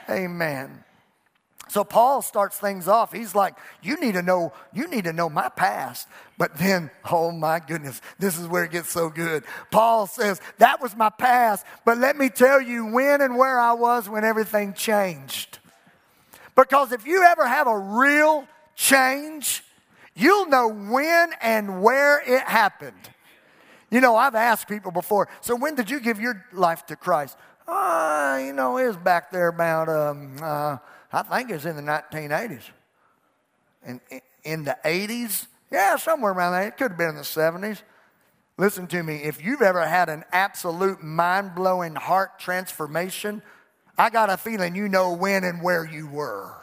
Amen. 0.10 0.26
amen. 0.26 0.84
So 1.70 1.86
Paul 1.86 2.22
starts 2.22 2.58
things 2.58 2.90
off. 2.90 3.14
He's 3.14 3.34
like, 3.34 3.56
"You 3.82 3.98
need 3.98 4.16
to 4.16 4.22
know, 4.22 4.52
you 4.74 4.90
need 4.90 5.06
to 5.06 5.14
know 5.14 5.30
my 5.30 5.48
past." 5.48 6.10
But 6.38 6.58
then, 6.58 6.92
oh 7.10 7.32
my 7.32 7.62
goodness, 7.62 8.02
this 8.20 8.38
is 8.38 8.50
where 8.50 8.66
it 8.66 8.72
gets 8.72 8.92
so 8.92 9.08
good. 9.10 9.46
Paul 9.72 10.08
says, 10.08 10.42
"That 10.58 10.82
was 10.82 10.94
my 10.94 11.10
past, 11.10 11.66
but 11.86 11.98
let 11.98 12.18
me 12.18 12.28
tell 12.28 12.60
you 12.60 12.86
when 12.86 13.22
and 13.22 13.38
where 13.38 13.58
I 13.58 13.72
was 13.72 14.10
when 14.10 14.26
everything 14.26 14.74
changed." 14.74 15.60
Because 16.56 16.92
if 16.92 17.06
you 17.06 17.24
ever 17.24 17.46
have 17.46 17.68
a 17.68 17.78
real 17.78 18.48
change, 18.76 19.64
you'll 20.16 20.48
know 20.48 20.70
when 20.70 21.32
and 21.42 21.82
where 21.82 22.22
it 22.26 22.44
happened. 22.44 22.94
You 23.92 24.02
know, 24.02 24.16
I've 24.16 24.36
asked 24.36 24.68
people 24.68 24.92
before, 24.92 25.28
so 25.42 25.56
when 25.56 25.76
did 25.76 25.90
you 25.90 26.00
give 26.00 26.20
your 26.20 26.46
life 26.52 26.86
to 26.88 26.96
Christ? 26.96 27.38
Uh, 27.68 28.40
you 28.44 28.54
know, 28.54 28.78
it 28.78 28.88
was 28.88 28.98
back 28.98 29.32
there 29.32 29.48
about, 29.48 29.90
um, 29.90 30.38
uh, 30.42 30.78
I 31.12 31.22
think 31.24 31.50
it 31.50 31.54
was 31.54 31.66
in 31.66 31.76
the 31.76 31.82
1980s. 31.82 32.64
And 33.84 34.00
in 34.44 34.64
the 34.64 34.78
80s, 34.84 35.48
yeah, 35.72 35.98
somewhere 35.98 36.32
around 36.32 36.54
there. 36.54 36.68
It 36.68 36.78
could 36.78 36.92
have 36.92 36.98
been 36.98 37.10
in 37.10 37.16
the 37.16 37.22
70s. 37.22 37.82
Listen 38.58 38.88
to 38.88 39.04
me, 39.04 39.18
if 39.18 39.44
you've 39.44 39.62
ever 39.62 39.86
had 39.86 40.08
an 40.08 40.24
absolute 40.32 41.04
mind 41.04 41.56
blowing 41.56 41.96
heart 41.96 42.40
transformation, 42.40 43.42
I 43.98 44.10
got 44.10 44.30
a 44.30 44.38
feeling 44.38 44.76
you 44.76 44.90
know 44.90 45.14
when 45.14 45.44
and 45.44 45.62
where 45.62 45.86
you 45.86 46.08
were. 46.08 46.54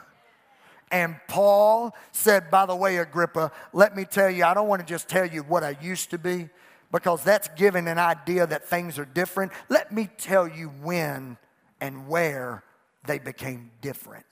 And 0.91 1.17
Paul 1.27 1.97
said, 2.13 2.51
by 2.51 2.67
the 2.67 2.77
way, 2.77 2.99
Agrippa, 2.99 3.51
let 3.73 3.97
me 3.97 4.05
tell 4.05 4.29
you, 4.29 4.45
I 4.45 4.53
don't 4.53 4.69
want 4.69 4.81
to 4.81 4.87
just 4.87 5.09
tell 5.09 5.25
you 5.25 5.43
what 5.43 5.65
I 5.65 5.77
used 5.81 6.11
to 6.11 6.19
be 6.19 6.51
because 6.93 7.25
that's 7.25 7.49
giving 7.57 7.89
an 7.89 7.99
idea 7.99 8.47
that 8.47 8.69
things 8.69 8.99
are 8.99 9.07
different. 9.07 9.53
Let 9.71 9.91
me 9.91 10.11
tell 10.19 10.47
you 10.47 10.69
when 10.69 11.39
and 11.81 12.07
where 12.07 12.63
they 13.07 13.19
became 13.19 13.71
different. 13.81 14.27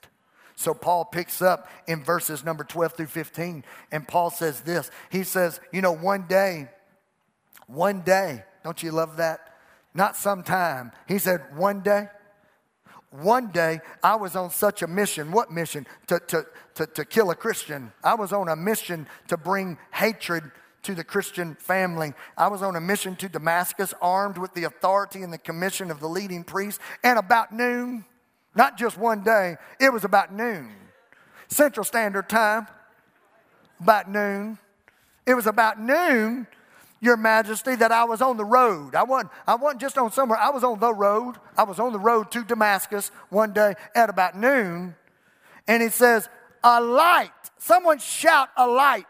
So 0.55 0.75
Paul 0.75 1.05
picks 1.05 1.41
up 1.41 1.67
in 1.87 2.03
verses 2.03 2.45
number 2.45 2.63
12 2.63 2.93
through 2.93 3.07
15, 3.07 3.63
and 3.91 4.07
Paul 4.07 4.29
says 4.29 4.61
this. 4.61 4.91
He 5.09 5.23
says, 5.23 5.59
You 5.73 5.81
know, 5.81 5.91
one 5.91 6.27
day, 6.27 6.69
one 7.65 8.01
day, 8.01 8.43
don't 8.63 8.81
you 8.83 8.91
love 8.91 9.17
that? 9.17 9.55
Not 9.95 10.15
sometime. 10.15 10.91
He 11.07 11.17
said, 11.17 11.57
One 11.57 11.81
day, 11.81 12.09
one 13.11 13.47
day 13.51 13.81
I 14.01 14.15
was 14.15 14.35
on 14.35 14.49
such 14.49 14.81
a 14.81 14.87
mission. 14.87 15.31
What 15.31 15.51
mission? 15.51 15.85
To, 16.07 16.19
to, 16.27 16.45
to, 16.75 16.85
to 16.87 17.05
kill 17.05 17.29
a 17.29 17.35
Christian. 17.35 17.91
I 18.03 18.15
was 18.15 18.31
on 18.33 18.47
a 18.47 18.55
mission 18.55 19.07
to 19.27 19.37
bring 19.37 19.77
hatred 19.91 20.49
to 20.83 20.95
the 20.95 21.03
Christian 21.03 21.55
family. 21.55 22.13
I 22.37 22.47
was 22.47 22.61
on 22.61 22.75
a 22.75 22.81
mission 22.81 23.15
to 23.17 23.29
Damascus, 23.29 23.93
armed 24.01 24.37
with 24.37 24.53
the 24.53 24.63
authority 24.63 25.21
and 25.21 25.31
the 25.31 25.37
commission 25.37 25.91
of 25.91 25.99
the 25.99 26.07
leading 26.07 26.43
priest. 26.43 26.79
And 27.03 27.19
about 27.19 27.51
noon, 27.51 28.05
not 28.55 28.77
just 28.77 28.97
one 28.97 29.23
day, 29.23 29.57
it 29.79 29.93
was 29.93 30.03
about 30.03 30.33
noon, 30.33 30.71
Central 31.47 31.83
Standard 31.83 32.29
Time. 32.29 32.67
about 33.79 34.09
noon. 34.09 34.57
It 35.25 35.33
was 35.33 35.47
about 35.47 35.79
noon, 35.79 36.47
Your 37.01 37.17
Majesty, 37.17 37.75
that 37.75 37.91
I 37.91 38.03
was 38.03 38.21
on 38.21 38.37
the 38.37 38.45
road. 38.45 38.93
I 38.95 39.03
wasn't, 39.03 39.31
I 39.47 39.55
wasn't 39.55 39.81
just 39.81 39.97
on 39.97 40.11
somewhere, 40.11 40.39
I 40.39 40.51
was 40.51 40.63
on 40.63 40.79
the 40.79 40.93
road. 40.93 41.35
I 41.57 41.63
was 41.63 41.79
on 41.79 41.93
the 41.93 41.99
road 41.99 42.31
to 42.31 42.43
Damascus 42.43 43.09
one 43.29 43.53
day 43.53 43.73
at 43.95 44.09
about 44.09 44.37
noon. 44.37 44.95
And 45.67 45.81
he 45.81 45.89
says, 45.89 46.29
A 46.63 46.79
light. 46.79 47.31
Someone 47.57 47.97
shout, 47.97 48.49
A 48.55 48.67
light. 48.67 49.05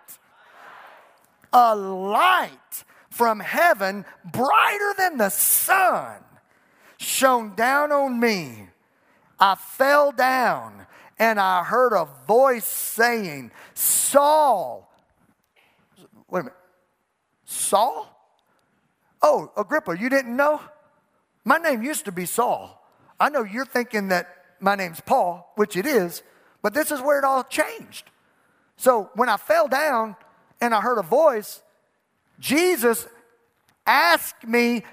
A 1.54 1.76
light 1.76 2.84
from 3.10 3.42
heaven, 3.42 4.06
brighter 4.24 4.94
than 4.98 5.18
the 5.18 5.30
sun, 5.30 6.24
shone 6.98 7.54
down 7.56 7.92
on 7.92 8.20
me. 8.20 8.70
I 9.38 9.56
fell 9.56 10.14
down 10.14 10.86
and 11.20 11.40
I 11.40 11.64
heard 11.64 11.94
a 11.94 12.08
voice 12.26 12.66
saying, 12.66 13.52
Saul. 13.74 14.90
Wait 16.30 16.40
a 16.40 16.44
minute. 16.44 16.61
Saul? 17.52 18.08
Oh, 19.22 19.52
Agrippa, 19.58 19.98
you 19.98 20.10
didn't 20.10 20.36
know? 20.36 20.62
My 21.44 21.58
name 21.58 21.84
used 21.84 22.06
to 22.06 22.12
be 22.12 22.26
Saul. 22.26 22.82
I 23.20 23.30
know 23.30 23.44
you're 23.44 23.66
thinking 23.66 24.08
that 24.08 24.28
my 24.60 24.76
name's 24.76 25.02
Paul, 25.02 25.52
which 25.56 25.76
it 25.76 25.86
is, 25.86 26.24
but 26.62 26.74
this 26.74 26.92
is 26.92 27.02
where 27.02 27.20
it 27.20 27.26
all 27.26 27.44
changed. 27.44 28.10
So 28.78 29.10
when 29.16 29.28
I 29.28 29.38
fell 29.38 29.68
down 29.68 30.16
and 30.62 30.74
I 30.74 30.82
heard 30.82 30.98
a 30.98 31.04
voice, 31.04 31.62
Jesus 32.40 33.08
asked 33.86 34.48
me 34.48 34.84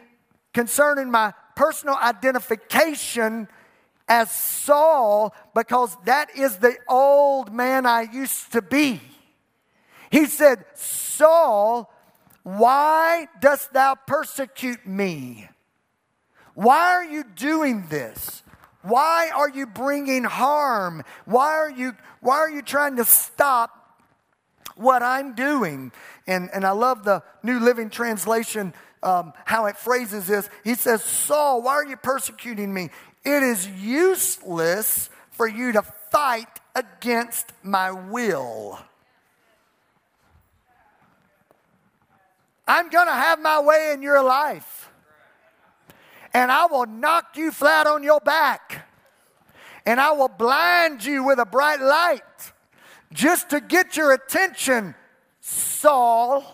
concerning 0.53 1.11
my 1.11 1.33
personal 1.55 1.97
identification 1.97 3.49
as 4.09 4.31
Saul 4.33 5.35
because 5.55 5.97
that 6.07 6.37
is 6.37 6.57
the 6.57 6.77
old 6.88 7.53
man 7.53 7.87
I 7.87 8.03
used 8.03 8.53
to 8.53 8.62
be. 8.62 9.00
He 10.11 10.27
said, 10.27 10.65
Saul, 10.75 11.93
why 12.57 13.28
dost 13.43 13.75
thou 13.75 13.95
persecute 13.95 14.87
me? 14.87 15.50
Why 16.55 16.95
are 16.95 17.05
you 17.05 17.23
doing 17.37 17.88
this? 17.90 18.43
Why 18.81 19.31
are 19.35 19.50
you 19.50 19.67
bringing 19.67 20.25
harm? 20.25 21.05
Why 21.26 21.52
are 21.52 21.71
you, 21.71 21.95
why 22.21 22.38
are 22.38 22.49
you 22.49 22.62
trying 22.62 22.97
to 22.97 23.05
stop 23.05 24.00
what 24.76 25.02
I'm 25.02 25.35
doing? 25.35 25.93
And, 26.26 26.49
and 26.55 26.64
I 26.64 26.71
love 26.71 27.05
the 27.05 27.23
New 27.43 27.61
Living 27.61 27.90
Translation, 27.90 28.73
um, 29.02 29.35
how 29.45 29.67
it 29.67 29.76
phrases 29.76 30.26
this. 30.26 30.49
He 30.64 30.75
says, 30.75 31.05
Saul, 31.05 31.61
why 31.61 31.73
are 31.75 31.87
you 31.87 31.99
persecuting 31.99 32.73
me? 32.73 32.88
It 33.26 33.43
is 33.43 33.69
useless 33.69 35.11
for 35.33 35.47
you 35.47 35.73
to 35.73 35.83
fight 35.83 36.49
against 36.75 37.52
my 37.62 37.90
will. 37.90 38.78
I'm 42.69 42.91
going 42.91 43.07
to 43.07 43.13
have 43.15 43.41
my 43.41 43.61
way 43.61 43.93
in 43.95 44.03
your 44.03 44.23
life. 44.23 44.91
And 46.35 46.53
I 46.53 46.67
will 46.67 46.87
knock 46.87 47.37
you 47.37 47.51
flat 47.51 47.87
on 47.87 48.03
your 48.03 48.21
back. 48.21 48.87
And 49.87 49.99
I 49.99 50.13
will 50.13 50.29
blind 50.29 51.03
you 51.03 51.25
with 51.25 51.39
a 51.39 51.47
bright 51.47 51.81
light 51.81 52.23
just 53.11 53.49
to 53.51 53.61
get 53.61 53.97
your 53.97 54.13
attention, 54.13 54.95
Saul, 55.41 56.45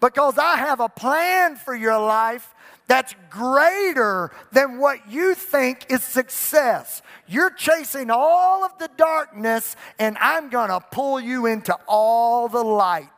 because 0.00 0.36
I 0.36 0.56
have 0.56 0.80
a 0.80 0.90
plan 0.90 1.56
for 1.56 1.74
your 1.74 1.98
life 1.98 2.54
that's 2.88 3.14
greater 3.30 4.32
than 4.52 4.78
what 4.78 5.10
you 5.10 5.34
think 5.34 5.86
is 5.88 6.02
success. 6.02 7.00
You're 7.26 7.50
chasing 7.50 8.10
all 8.10 8.64
of 8.64 8.76
the 8.78 8.90
darkness, 8.98 9.76
and 9.98 10.18
I'm 10.18 10.50
going 10.50 10.68
to 10.68 10.80
pull 10.80 11.18
you 11.18 11.46
into 11.46 11.74
all 11.88 12.48
the 12.48 12.62
light. 12.62 13.08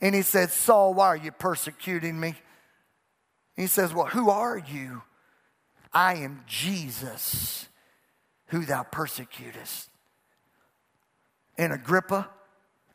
And 0.00 0.14
he 0.14 0.22
said, 0.22 0.50
Saul, 0.50 0.94
why 0.94 1.06
are 1.06 1.16
you 1.16 1.32
persecuting 1.32 2.18
me? 2.18 2.34
He 3.56 3.66
says, 3.66 3.92
Well, 3.92 4.06
who 4.06 4.30
are 4.30 4.56
you? 4.56 5.02
I 5.92 6.14
am 6.16 6.44
Jesus, 6.46 7.68
who 8.46 8.64
thou 8.64 8.84
persecutest. 8.84 9.90
And 11.56 11.72
Agrippa, 11.72 12.28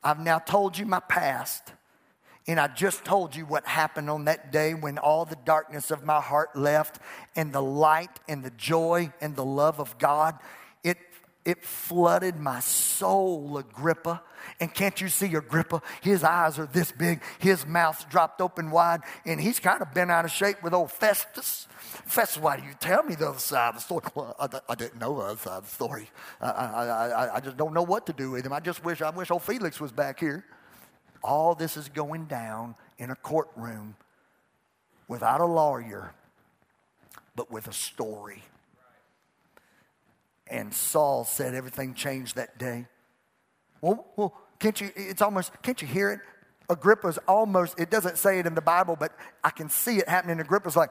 I've 0.03 0.19
now 0.19 0.39
told 0.39 0.77
you 0.77 0.85
my 0.85 1.01
past. 1.01 1.73
And 2.47 2.59
I 2.59 2.67
just 2.67 3.05
told 3.05 3.35
you 3.35 3.45
what 3.45 3.65
happened 3.65 4.09
on 4.09 4.25
that 4.25 4.51
day 4.51 4.73
when 4.73 4.97
all 4.97 5.25
the 5.25 5.37
darkness 5.45 5.91
of 5.91 6.03
my 6.03 6.19
heart 6.19 6.55
left 6.55 6.99
and 7.35 7.53
the 7.53 7.61
light 7.61 8.19
and 8.27 8.43
the 8.43 8.51
joy 8.51 9.13
and 9.21 9.35
the 9.35 9.45
love 9.45 9.79
of 9.79 9.97
God, 9.97 10.37
it, 11.45 11.63
flooded 11.63 12.37
my 12.37 12.59
soul, 12.59 13.57
Agrippa. 13.57 14.21
And 14.59 14.73
can't 14.73 14.99
you 14.99 15.09
see 15.09 15.33
Agrippa? 15.35 15.81
His 16.01 16.23
eyes 16.23 16.59
are 16.59 16.65
this 16.65 16.91
big, 16.91 17.21
his 17.39 17.65
mouth's 17.65 18.03
dropped 18.05 18.41
open 18.41 18.71
wide, 18.71 19.01
and 19.25 19.39
he's 19.39 19.59
kind 19.59 19.81
of 19.81 19.93
been 19.93 20.09
out 20.09 20.25
of 20.25 20.31
shape 20.31 20.61
with 20.63 20.73
old 20.73 20.91
Festus. 20.91 21.67
Festus, 22.05 22.41
why 22.41 22.57
do 22.57 22.63
you 22.63 22.73
tell 22.79 23.03
me 23.03 23.15
the 23.15 23.29
other 23.29 23.39
side 23.39 23.69
of 23.69 23.75
the 23.75 23.81
story? 23.81 24.03
Well, 24.15 24.35
I, 24.39 24.47
I 24.69 24.75
didn't 24.75 24.99
know 24.99 25.15
the 25.15 25.21
other 25.21 25.39
side 25.39 25.57
of 25.57 25.63
the 25.63 25.69
story. 25.69 26.09
I, 26.41 26.49
I, 26.49 26.85
I, 26.85 27.35
I 27.35 27.39
just 27.39 27.57
don't 27.57 27.73
know 27.73 27.83
what 27.83 28.05
to 28.07 28.13
do 28.13 28.31
with 28.31 28.45
him. 28.45 28.53
I 28.53 28.59
just 28.59 28.83
wish 28.83 29.01
I 29.01 29.09
wish 29.09 29.31
old 29.31 29.43
Felix 29.43 29.79
was 29.79 29.91
back 29.91 30.19
here. 30.19 30.45
All 31.23 31.55
this 31.55 31.77
is 31.77 31.89
going 31.89 32.25
down 32.25 32.75
in 32.97 33.09
a 33.09 33.15
courtroom 33.15 33.95
without 35.07 35.39
a 35.41 35.45
lawyer, 35.45 36.13
but 37.35 37.51
with 37.51 37.67
a 37.67 37.73
story. 37.73 38.43
And 40.47 40.73
Saul 40.73 41.23
said 41.25 41.55
everything 41.55 41.93
changed 41.93 42.35
that 42.35 42.57
day. 42.57 42.87
Well, 43.81 44.05
well, 44.15 44.33
can't 44.59 44.79
you, 44.79 44.91
it's 44.95 45.21
almost, 45.21 45.51
can't 45.61 45.81
you 45.81 45.87
hear 45.87 46.11
it? 46.11 46.19
Agrippa's 46.69 47.17
almost, 47.27 47.79
it 47.79 47.89
doesn't 47.89 48.17
say 48.17 48.39
it 48.39 48.45
in 48.45 48.55
the 48.55 48.61
Bible, 48.61 48.95
but 48.97 49.11
I 49.43 49.49
can 49.49 49.69
see 49.69 49.97
it 49.97 50.07
happening. 50.07 50.39
Agrippa's 50.39 50.75
like, 50.75 50.89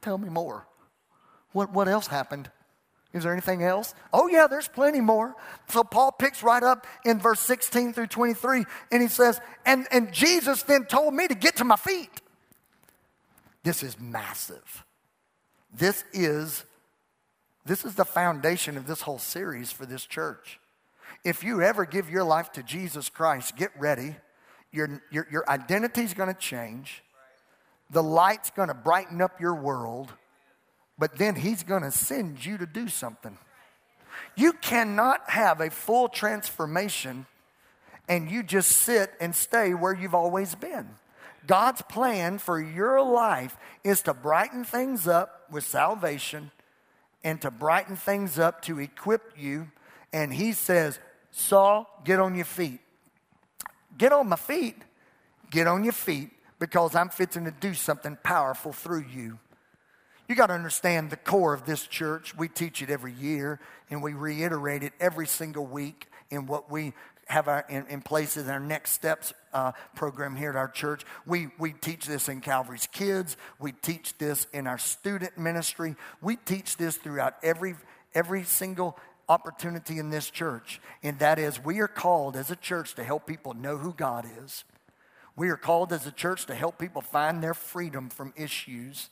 tell 0.00 0.18
me 0.18 0.28
more. 0.28 0.66
What, 1.52 1.72
what 1.72 1.88
else 1.88 2.06
happened? 2.06 2.50
Is 3.12 3.22
there 3.22 3.32
anything 3.32 3.62
else? 3.62 3.94
Oh, 4.12 4.28
yeah, 4.28 4.46
there's 4.46 4.68
plenty 4.68 5.00
more. 5.00 5.34
So 5.68 5.82
Paul 5.82 6.12
picks 6.12 6.42
right 6.42 6.62
up 6.62 6.86
in 7.04 7.18
verse 7.18 7.40
16 7.40 7.94
through 7.94 8.08
23, 8.08 8.64
and 8.92 9.00
he 9.00 9.08
says, 9.08 9.40
and, 9.64 9.86
and 9.90 10.12
Jesus 10.12 10.64
then 10.64 10.84
told 10.84 11.14
me 11.14 11.26
to 11.26 11.34
get 11.34 11.56
to 11.56 11.64
my 11.64 11.76
feet. 11.76 12.10
This 13.62 13.82
is 13.82 13.98
massive. 13.98 14.84
This 15.74 16.04
is, 16.12 16.64
this 17.66 17.84
is 17.84 17.94
the 17.94 18.04
foundation 18.04 18.76
of 18.76 18.86
this 18.86 19.02
whole 19.02 19.18
series 19.18 19.72
for 19.72 19.86
this 19.86 20.06
church. 20.06 20.58
If 21.24 21.42
you 21.42 21.62
ever 21.62 21.84
give 21.84 22.08
your 22.10 22.24
life 22.24 22.52
to 22.52 22.62
Jesus 22.62 23.08
Christ, 23.08 23.56
get 23.56 23.70
ready. 23.78 24.16
Your, 24.72 25.02
your, 25.10 25.26
your 25.30 25.48
identity 25.48 26.02
is 26.02 26.14
going 26.14 26.32
to 26.32 26.40
change. 26.40 27.02
The 27.90 28.02
light's 28.02 28.50
going 28.50 28.68
to 28.68 28.74
brighten 28.74 29.20
up 29.20 29.40
your 29.40 29.54
world 29.54 30.12
but 30.98 31.16
then 31.16 31.34
He's 31.34 31.62
going 31.62 31.82
to 31.82 31.90
send 31.90 32.44
you 32.44 32.58
to 32.58 32.66
do 32.66 32.88
something. 32.88 33.36
You 34.36 34.52
cannot 34.54 35.28
have 35.30 35.60
a 35.60 35.70
full 35.70 36.08
transformation 36.08 37.26
and 38.08 38.30
you 38.30 38.42
just 38.42 38.70
sit 38.70 39.10
and 39.20 39.34
stay 39.34 39.74
where 39.74 39.94
you've 39.94 40.14
always 40.14 40.54
been. 40.54 40.88
God's 41.46 41.82
plan 41.82 42.38
for 42.38 42.60
your 42.60 43.02
life 43.02 43.56
is 43.84 44.02
to 44.02 44.14
brighten 44.14 44.64
things 44.64 45.06
up 45.06 45.46
with 45.50 45.64
salvation 45.64 46.50
and 47.26 47.42
to 47.42 47.50
brighten 47.50 47.96
things 47.96 48.38
up 48.38 48.62
to 48.62 48.78
equip 48.78 49.32
you. 49.36 49.68
And 50.12 50.32
He 50.32 50.52
says, 50.52 51.00
Saul, 51.32 51.90
get 52.04 52.20
on 52.20 52.36
your 52.36 52.44
feet. 52.44 52.78
Get 53.98 54.12
on 54.12 54.28
my 54.28 54.36
feet. 54.36 54.76
Get 55.50 55.66
on 55.66 55.82
your 55.82 55.92
feet 55.92 56.30
because 56.60 56.94
I'm 56.94 57.08
fitting 57.08 57.44
to 57.44 57.50
do 57.50 57.74
something 57.74 58.16
powerful 58.22 58.72
through 58.72 59.06
you. 59.12 59.40
You 60.28 60.36
got 60.36 60.46
to 60.46 60.52
understand 60.52 61.10
the 61.10 61.16
core 61.16 61.52
of 61.52 61.66
this 61.66 61.88
church. 61.88 62.36
We 62.36 62.46
teach 62.46 62.80
it 62.80 62.90
every 62.90 63.12
year 63.12 63.58
and 63.90 64.04
we 64.04 64.12
reiterate 64.12 64.84
it 64.84 64.92
every 65.00 65.26
single 65.26 65.66
week 65.66 66.06
in 66.30 66.46
what 66.46 66.70
we 66.70 66.94
have 67.26 67.48
our, 67.48 67.64
in, 67.68 67.86
in 67.88 68.00
place 68.00 68.36
in 68.36 68.48
our 68.48 68.60
next 68.60 68.92
steps 68.92 69.34
uh, 69.52 69.72
program 69.94 70.36
here 70.36 70.50
at 70.50 70.56
our 70.56 70.68
church. 70.68 71.04
We, 71.26 71.48
we 71.58 71.72
teach 71.72 72.06
this 72.06 72.28
in 72.28 72.40
Calvary's 72.40 72.86
Kids. 72.86 73.36
We 73.58 73.72
teach 73.72 74.16
this 74.18 74.46
in 74.52 74.66
our 74.66 74.78
student 74.78 75.36
ministry. 75.36 75.96
We 76.22 76.36
teach 76.36 76.76
this 76.76 76.96
throughout 76.96 77.34
every, 77.42 77.74
every 78.14 78.44
single 78.44 78.96
opportunity 79.28 79.98
in 79.98 80.10
this 80.10 80.30
church. 80.30 80.80
And 81.02 81.18
that 81.18 81.38
is, 81.38 81.62
we 81.62 81.80
are 81.80 81.88
called 81.88 82.36
as 82.36 82.50
a 82.50 82.56
church 82.56 82.94
to 82.94 83.04
help 83.04 83.26
people 83.26 83.54
know 83.54 83.76
who 83.76 83.92
God 83.92 84.24
is. 84.44 84.64
We 85.34 85.48
are 85.50 85.56
called 85.56 85.92
as 85.92 86.06
a 86.06 86.12
church 86.12 86.46
to 86.46 86.54
help 86.54 86.78
people 86.78 87.02
find 87.02 87.42
their 87.42 87.54
freedom 87.54 88.08
from 88.08 88.32
issues 88.36 89.10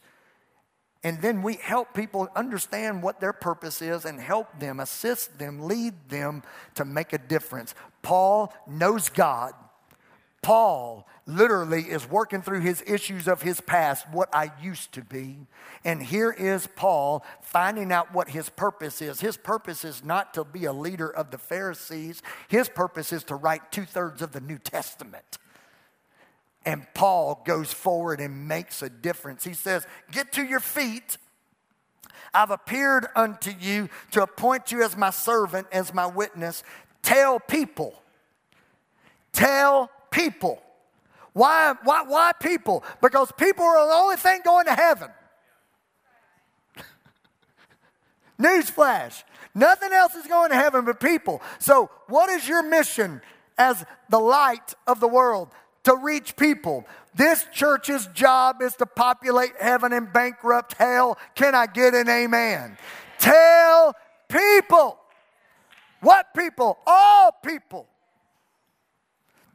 and 1.05 1.21
then 1.21 1.43
we 1.43 1.55
help 1.57 1.93
people 1.93 2.31
understand 2.35 3.03
what 3.03 3.21
their 3.21 3.35
purpose 3.35 3.83
is 3.83 4.07
and 4.07 4.19
help 4.19 4.59
them, 4.59 4.81
assist 4.81 5.38
them, 5.38 5.61
lead 5.61 5.93
them 6.09 6.43
to 6.77 6.87
make 6.87 7.12
a 7.12 7.19
difference. 7.19 7.75
Paul 8.01 8.55
knows 8.67 9.11
God. 9.11 9.53
Paul 10.40 11.07
literally 11.27 11.83
is 11.83 12.09
working 12.09 12.43
through 12.43 12.61
his 12.61 12.83
issues 12.87 13.29
of 13.29 13.43
his 13.43 13.61
past, 13.61 14.07
what 14.11 14.35
I 14.35 14.51
used 14.62 14.93
to 14.93 15.03
be. 15.03 15.47
And 15.85 16.03
here 16.03 16.31
is 16.31 16.67
Paul 16.75 17.25
finding 17.43 17.93
out 17.93 18.12
what 18.12 18.29
his 18.31 18.49
purpose 18.49 19.01
is. 19.03 19.21
His 19.21 19.37
purpose 19.37 19.85
is 19.85 20.05
not 20.05 20.35
to 20.35 20.45
be 20.45 20.64
a 20.64 20.73
leader 20.73 21.09
of 21.09 21.31
the 21.31 21.38
Pharisees, 21.38 22.23
his 22.49 22.69
purpose 22.69 23.12
is 23.12 23.25
to 23.25 23.37
write 23.37 23.73
two 23.73 23.85
thirds 23.85 24.23
of 24.23 24.33
the 24.33 24.40
New 24.40 24.59
Testament. 24.59 25.38
And 26.66 26.87
Paul 26.94 27.42
goes 27.44 27.72
forward 27.72 28.20
and 28.20 28.48
makes 28.48 28.83
a 28.83 28.88
difference. 28.88 29.44
He 29.44 29.55
says, 29.55 29.87
Get 30.11 30.33
to 30.33 30.42
your 30.42 30.61
feet. 30.61 31.18
I've 32.33 32.50
appeared 32.50 33.07
unto 33.14 33.53
you 33.61 33.88
to 34.12 34.22
appoint 34.22 34.72
you 34.72 34.83
as 34.83 34.96
my 34.96 35.11
servant, 35.11 35.68
as 35.70 35.94
my 35.94 36.07
witness. 36.07 36.62
Tell 37.03 37.38
people. 37.38 37.94
Tell 39.33 39.90
people 40.11 40.61
why, 41.35 41.74
why, 41.83 42.05
why 42.05 42.33
people? 42.40 42.85
Because 43.03 43.31
people 43.33 43.64
are 43.64 43.87
the 43.87 43.92
only 43.92 44.16
thing 44.16 44.40
going 44.44 44.66
to 44.66 44.74
heaven. 44.74 45.11
Newsflash. 48.40 49.24
Nothing 49.53 49.92
else 49.92 50.14
is 50.14 50.27
going 50.29 50.50
to 50.50 50.57
heaven 50.57 50.85
but 50.85 51.00
people. 51.00 51.42
So, 51.59 51.90
what 52.07 52.31
is 52.31 52.48
your 52.48 52.62
mission 52.62 53.20
as 53.59 53.85
the 54.09 54.20
light 54.20 54.74
of 54.87 55.00
the 55.00 55.09
world? 55.09 55.48
To 55.85 55.97
reach 55.97 56.37
people. 56.37 56.87
This 57.14 57.47
church's 57.53 58.07
job 58.09 58.62
is 58.62 58.75
to 58.77 58.87
populate 58.87 59.53
heaven 59.61 59.92
and 59.92 60.12
bankrupt 60.12 60.75
hell. 60.75 61.18
Can 61.35 61.55
I 61.55 61.66
get 61.66 61.94
an 61.94 62.09
amen? 62.09 62.77
Tell 63.18 63.94
people. 64.29 64.99
What 66.01 66.35
people? 66.35 66.79
All 66.87 67.33
people. 67.44 67.87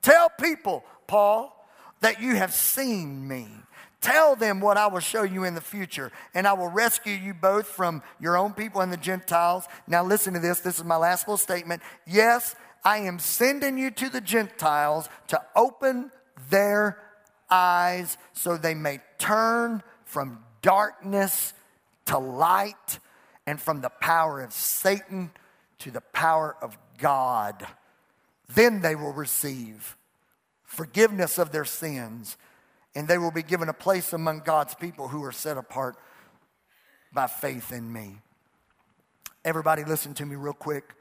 Tell 0.02 0.30
people, 0.30 0.84
Paul, 1.08 1.56
that 2.02 2.22
you 2.22 2.36
have 2.36 2.54
seen 2.54 3.28
me. 3.28 3.48
Tell 4.02 4.36
them 4.36 4.62
what 4.62 4.78
I 4.78 4.88
will 4.88 5.02
show 5.02 5.24
you 5.24 5.44
in 5.44 5.56
the 5.56 5.62
future, 5.62 6.12
and 6.34 6.48
I 6.48 6.54
will 6.54 6.70
rescue 6.70 7.13
you 7.13 7.34
both 7.34 7.68
from 7.68 8.02
your 8.20 8.38
own 8.38 8.54
people 8.54 8.80
and 8.80 8.94
the 8.94 8.98
Gentiles. 8.98 9.65
Now, 9.88 10.06
listen 10.06 10.34
to 10.36 10.39
this. 10.39 10.62
This 10.62 10.78
is 10.78 10.86
my 10.86 10.96
last 10.96 11.28
little 11.28 11.38
statement. 11.38 11.82
Yes, 12.08 12.56
I 12.86 13.00
am 13.00 13.20
sending 13.20 13.78
you 13.78 13.92
to 13.92 14.10
the 14.10 14.22
Gentiles 14.22 15.10
to 15.28 15.42
open 15.54 16.12
their 16.49 16.97
eyes 17.49 18.17
so 18.34 18.58
they 18.58 18.75
may 18.75 18.99
turn 19.17 19.84
from 20.06 20.43
darkness 20.62 21.54
to 22.06 22.17
light 22.17 22.99
and 23.45 23.60
from 23.60 23.82
the 23.82 23.89
power 23.89 24.41
of 24.41 24.54
Satan 24.54 25.32
to 25.80 25.91
the 25.91 26.02
power 26.02 26.56
of 26.62 26.78
God. 26.97 27.65
Then 28.54 28.82
they 28.82 28.95
will 28.95 29.13
receive 29.13 29.95
forgiveness 30.63 31.38
of 31.38 31.52
their 31.52 31.65
sins, 31.65 32.38
and 32.95 33.08
they 33.08 33.17
will 33.17 33.32
be 33.32 33.43
given 33.43 33.69
a 33.69 33.73
place 33.73 34.13
among 34.13 34.41
God's 34.41 34.75
people 34.75 35.08
who 35.08 35.23
are 35.23 35.32
set 35.32 35.58
apart 35.58 35.95
by 37.12 37.28
faith 37.28 37.71
in 37.71 37.91
me. 37.91 38.17
Everybody, 39.43 39.84
listen 39.84 40.13
to 40.15 40.25
me 40.25 40.36
real 40.36 40.54
quick. 40.54 40.95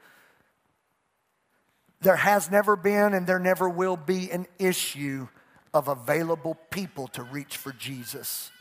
There 2.01 2.15
has 2.15 2.49
never 2.49 2.75
been 2.75 3.13
and 3.13 3.27
there 3.27 3.39
never 3.39 3.67
will 3.67 3.97
be 3.97 4.31
an 4.31 4.47
issue 4.57 5.27
of 5.73 5.87
available 5.87 6.57
people 6.71 7.07
to 7.09 7.23
reach 7.23 7.57
for 7.57 7.71
Jesus. 7.73 8.51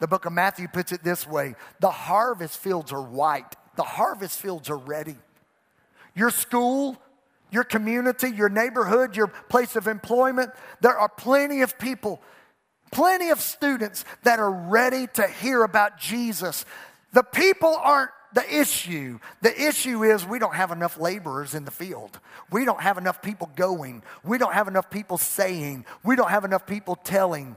The 0.00 0.08
book 0.08 0.24
of 0.24 0.32
Matthew 0.32 0.68
puts 0.68 0.92
it 0.92 1.02
this 1.02 1.26
way 1.26 1.54
the 1.80 1.90
harvest 1.90 2.58
fields 2.58 2.92
are 2.92 3.02
white, 3.02 3.56
the 3.76 3.82
harvest 3.82 4.40
fields 4.40 4.68
are 4.70 4.78
ready. 4.78 5.16
Your 6.14 6.30
school, 6.30 7.00
your 7.50 7.64
community, 7.64 8.30
your 8.30 8.48
neighborhood, 8.48 9.16
your 9.16 9.28
place 9.28 9.76
of 9.76 9.86
employment. 9.86 10.50
There 10.80 10.96
are 10.96 11.08
plenty 11.08 11.62
of 11.62 11.78
people, 11.78 12.20
plenty 12.90 13.30
of 13.30 13.40
students 13.40 14.04
that 14.24 14.38
are 14.38 14.50
ready 14.50 15.06
to 15.14 15.26
hear 15.26 15.62
about 15.62 15.98
Jesus. 15.98 16.64
The 17.12 17.22
people 17.22 17.76
aren't 17.76 18.10
the 18.32 18.60
issue. 18.60 19.18
The 19.42 19.68
issue 19.68 20.02
is 20.02 20.26
we 20.26 20.38
don't 20.38 20.54
have 20.54 20.70
enough 20.70 20.98
laborers 20.98 21.54
in 21.54 21.64
the 21.64 21.70
field. 21.70 22.18
We 22.50 22.64
don't 22.64 22.80
have 22.80 22.98
enough 22.98 23.22
people 23.22 23.50
going. 23.56 24.02
We 24.24 24.38
don't 24.38 24.54
have 24.54 24.68
enough 24.68 24.90
people 24.90 25.18
saying. 25.18 25.84
We 26.04 26.16
don't 26.16 26.30
have 26.30 26.44
enough 26.44 26.66
people 26.66 26.96
telling. 26.96 27.56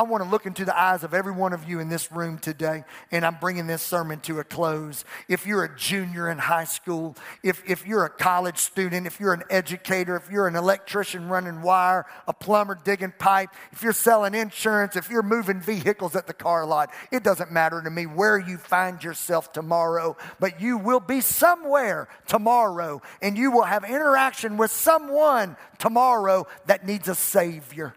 I 0.00 0.02
want 0.02 0.24
to 0.24 0.30
look 0.30 0.46
into 0.46 0.64
the 0.64 0.80
eyes 0.80 1.04
of 1.04 1.12
every 1.12 1.32
one 1.32 1.52
of 1.52 1.68
you 1.68 1.78
in 1.78 1.90
this 1.90 2.10
room 2.10 2.38
today, 2.38 2.84
and 3.12 3.22
I'm 3.22 3.36
bringing 3.38 3.66
this 3.66 3.82
sermon 3.82 4.18
to 4.20 4.40
a 4.40 4.44
close. 4.44 5.04
If 5.28 5.46
you're 5.46 5.62
a 5.62 5.76
junior 5.76 6.30
in 6.30 6.38
high 6.38 6.64
school, 6.64 7.16
if, 7.42 7.62
if 7.68 7.86
you're 7.86 8.06
a 8.06 8.08
college 8.08 8.56
student, 8.56 9.06
if 9.06 9.20
you're 9.20 9.34
an 9.34 9.42
educator, 9.50 10.16
if 10.16 10.30
you're 10.30 10.48
an 10.48 10.56
electrician 10.56 11.28
running 11.28 11.60
wire, 11.60 12.06
a 12.26 12.32
plumber 12.32 12.78
digging 12.82 13.12
pipe, 13.18 13.50
if 13.72 13.82
you're 13.82 13.92
selling 13.92 14.34
insurance, 14.34 14.96
if 14.96 15.10
you're 15.10 15.22
moving 15.22 15.60
vehicles 15.60 16.16
at 16.16 16.26
the 16.26 16.32
car 16.32 16.64
lot, 16.64 16.90
it 17.12 17.22
doesn't 17.22 17.52
matter 17.52 17.82
to 17.82 17.90
me 17.90 18.06
where 18.06 18.38
you 18.38 18.56
find 18.56 19.04
yourself 19.04 19.52
tomorrow, 19.52 20.16
but 20.38 20.62
you 20.62 20.78
will 20.78 21.00
be 21.00 21.20
somewhere 21.20 22.08
tomorrow, 22.26 23.02
and 23.20 23.36
you 23.36 23.50
will 23.50 23.64
have 23.64 23.84
interaction 23.84 24.56
with 24.56 24.70
someone 24.70 25.58
tomorrow 25.76 26.46
that 26.64 26.86
needs 26.86 27.06
a 27.06 27.14
Savior. 27.14 27.92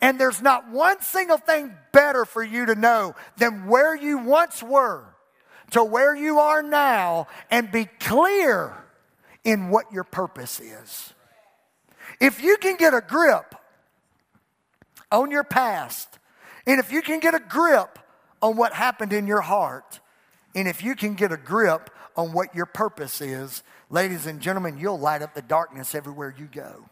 And 0.00 0.18
there's 0.18 0.40
not 0.40 0.70
one 0.70 1.00
single 1.02 1.36
thing 1.36 1.76
better 1.92 2.24
for 2.24 2.42
you 2.42 2.66
to 2.66 2.74
know 2.74 3.14
than 3.36 3.66
where 3.66 3.94
you 3.94 4.18
once 4.18 4.62
were 4.62 5.04
to 5.70 5.84
where 5.84 6.14
you 6.14 6.38
are 6.38 6.62
now 6.62 7.26
and 7.50 7.70
be 7.70 7.86
clear 7.98 8.76
in 9.44 9.70
what 9.70 9.92
your 9.92 10.04
purpose 10.04 10.60
is. 10.60 11.12
If 12.20 12.42
you 12.42 12.56
can 12.58 12.76
get 12.76 12.92
a 12.92 13.00
grip 13.00 13.54
on 15.10 15.30
your 15.30 15.44
past, 15.44 16.18
and 16.66 16.78
if 16.78 16.92
you 16.92 17.02
can 17.02 17.20
get 17.20 17.34
a 17.34 17.40
grip 17.40 17.98
on 18.42 18.56
what 18.56 18.72
happened 18.72 19.12
in 19.12 19.26
your 19.26 19.40
heart, 19.40 20.00
and 20.54 20.68
if 20.68 20.82
you 20.82 20.94
can 20.94 21.14
get 21.14 21.32
a 21.32 21.36
grip 21.36 21.90
on 22.16 22.32
what 22.32 22.54
your 22.54 22.66
purpose 22.66 23.20
is, 23.20 23.62
ladies 23.88 24.26
and 24.26 24.40
gentlemen, 24.40 24.76
you'll 24.78 24.98
light 24.98 25.22
up 25.22 25.34
the 25.34 25.42
darkness 25.42 25.94
everywhere 25.94 26.34
you 26.36 26.46
go. 26.46 26.84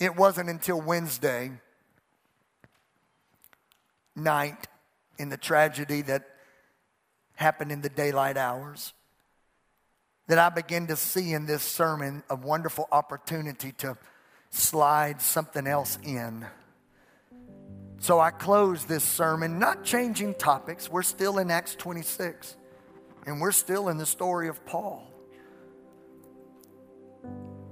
It 0.00 0.16
wasn't 0.16 0.48
until 0.48 0.80
Wednesday 0.80 1.52
night 4.16 4.66
in 5.18 5.28
the 5.28 5.36
tragedy 5.36 6.00
that 6.02 6.24
happened 7.34 7.70
in 7.70 7.82
the 7.82 7.90
daylight 7.90 8.38
hours 8.38 8.94
that 10.26 10.38
I 10.38 10.48
began 10.48 10.86
to 10.86 10.96
see 10.96 11.34
in 11.34 11.44
this 11.44 11.62
sermon 11.62 12.22
a 12.30 12.34
wonderful 12.36 12.88
opportunity 12.90 13.72
to 13.72 13.98
slide 14.48 15.20
something 15.20 15.66
else 15.66 15.98
in. 16.02 16.46
So 17.98 18.18
I 18.18 18.30
close 18.30 18.86
this 18.86 19.04
sermon, 19.04 19.58
not 19.58 19.84
changing 19.84 20.34
topics. 20.34 20.90
We're 20.90 21.02
still 21.02 21.38
in 21.38 21.50
Acts 21.50 21.74
26, 21.74 22.56
and 23.26 23.38
we're 23.38 23.52
still 23.52 23.90
in 23.90 23.98
the 23.98 24.06
story 24.06 24.48
of 24.48 24.64
Paul 24.64 25.09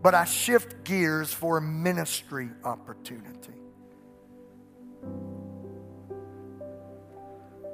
but 0.03 0.15
I 0.15 0.25
shift 0.25 0.85
gears 0.85 1.33
for 1.33 1.59
a 1.59 1.63
ministry 1.63 2.49
opportunity. 2.65 3.55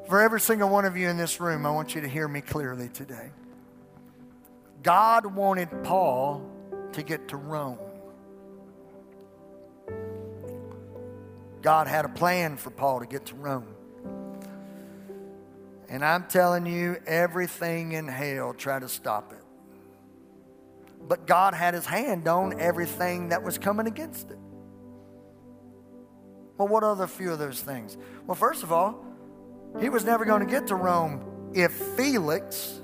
For 0.09 0.21
every 0.21 0.41
single 0.41 0.69
one 0.69 0.85
of 0.85 0.97
you 0.97 1.09
in 1.09 1.17
this 1.17 1.41
room, 1.41 1.65
I 1.65 1.71
want 1.71 1.95
you 1.95 2.03
to 2.03 2.09
hear 2.09 2.29
me 2.29 2.41
clearly 2.41 2.89
today. 2.89 3.31
God 4.83 5.27
wanted 5.27 5.69
Paul 5.83 6.51
to 6.93 7.03
get 7.03 7.29
to 7.29 7.37
Rome. 7.37 7.79
God 11.63 11.87
had 11.87 12.05
a 12.05 12.11
plan 12.11 12.59
for 12.59 12.71
Paul 12.71 13.01
to 13.01 13.07
get 13.07 13.27
to 13.27 13.35
Rome. 13.35 13.67
And 15.89 16.05
I'm 16.05 16.25
telling 16.25 16.67
you, 16.67 16.97
everything 17.07 17.93
in 17.93 18.07
hell 18.07 18.53
tried 18.53 18.81
to 18.81 18.89
stop 18.89 19.33
it. 19.33 19.44
But 21.07 21.27
God 21.27 21.55
had 21.55 21.75
his 21.75 21.87
hand 21.87 22.27
on 22.29 22.59
everything 22.61 23.29
that 23.29 23.43
was 23.43 23.59
coming 23.59 23.87
against 23.87 24.31
it. 24.31 24.38
Well, 26.57 26.69
what 26.69 26.97
the 26.97 27.09
few 27.09 27.33
of 27.33 27.38
those 27.38 27.61
things? 27.61 27.97
Well, 28.27 28.37
first 28.37 28.62
of 28.62 28.73
all, 28.73 29.05
he 29.81 29.88
was 29.88 30.05
never 30.05 30.25
going 30.25 30.40
to 30.40 30.51
get 30.51 30.69
to 30.69 30.77
Rome 30.77 31.53
if 31.53 31.73
Felix 31.73 32.81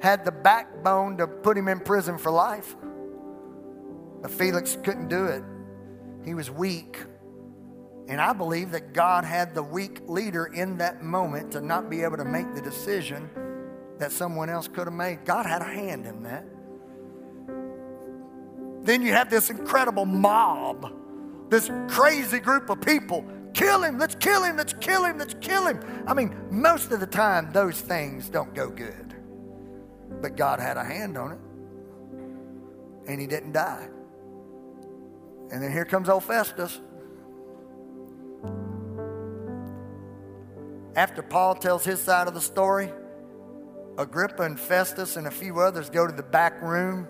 had 0.00 0.24
the 0.24 0.32
backbone 0.32 1.18
to 1.18 1.26
put 1.26 1.56
him 1.56 1.68
in 1.68 1.78
prison 1.78 2.18
for 2.18 2.32
life. 2.32 2.74
But 4.22 4.30
Felix 4.30 4.76
couldn't 4.82 5.08
do 5.08 5.26
it. 5.26 5.42
He 6.24 6.34
was 6.34 6.50
weak. 6.50 6.98
And 8.08 8.20
I 8.20 8.32
believe 8.32 8.72
that 8.72 8.92
God 8.92 9.24
had 9.24 9.54
the 9.54 9.62
weak 9.62 10.00
leader 10.06 10.46
in 10.46 10.78
that 10.78 11.02
moment 11.02 11.52
to 11.52 11.60
not 11.60 11.88
be 11.88 12.02
able 12.02 12.16
to 12.16 12.24
make 12.24 12.52
the 12.54 12.62
decision 12.62 13.30
that 13.98 14.10
someone 14.10 14.48
else 14.48 14.66
could 14.66 14.86
have 14.86 14.94
made. 14.94 15.24
God 15.24 15.46
had 15.46 15.62
a 15.62 15.66
hand 15.66 16.06
in 16.06 16.22
that. 16.24 16.44
Then 18.82 19.02
you 19.02 19.12
have 19.12 19.30
this 19.30 19.50
incredible 19.50 20.06
mob, 20.06 20.92
this 21.50 21.70
crazy 21.88 22.40
group 22.40 22.70
of 22.70 22.80
people. 22.80 23.24
Kill 23.54 23.82
him, 23.82 23.98
let's 23.98 24.14
kill 24.14 24.44
him, 24.44 24.56
let's 24.56 24.72
kill 24.74 25.04
him, 25.04 25.18
let's 25.18 25.34
kill 25.40 25.66
him. 25.66 25.80
I 26.06 26.14
mean, 26.14 26.34
most 26.50 26.90
of 26.92 27.00
the 27.00 27.06
time, 27.06 27.52
those 27.52 27.80
things 27.80 28.28
don't 28.28 28.54
go 28.54 28.70
good. 28.70 29.14
But 30.22 30.36
God 30.36 30.58
had 30.60 30.76
a 30.76 30.84
hand 30.84 31.18
on 31.18 31.32
it. 31.32 31.38
and 33.06 33.20
he 33.20 33.26
didn't 33.26 33.52
die. 33.52 33.88
And 35.50 35.62
then 35.62 35.72
here 35.72 35.84
comes 35.84 36.08
old 36.08 36.24
Festus. 36.24 36.80
After 40.96 41.22
Paul 41.22 41.54
tells 41.54 41.84
his 41.84 42.00
side 42.00 42.28
of 42.28 42.34
the 42.34 42.40
story, 42.40 42.92
Agrippa 43.98 44.42
and 44.42 44.58
Festus 44.58 45.16
and 45.16 45.26
a 45.26 45.30
few 45.30 45.60
others 45.60 45.90
go 45.90 46.06
to 46.06 46.12
the 46.12 46.22
back 46.22 46.60
room. 46.62 47.06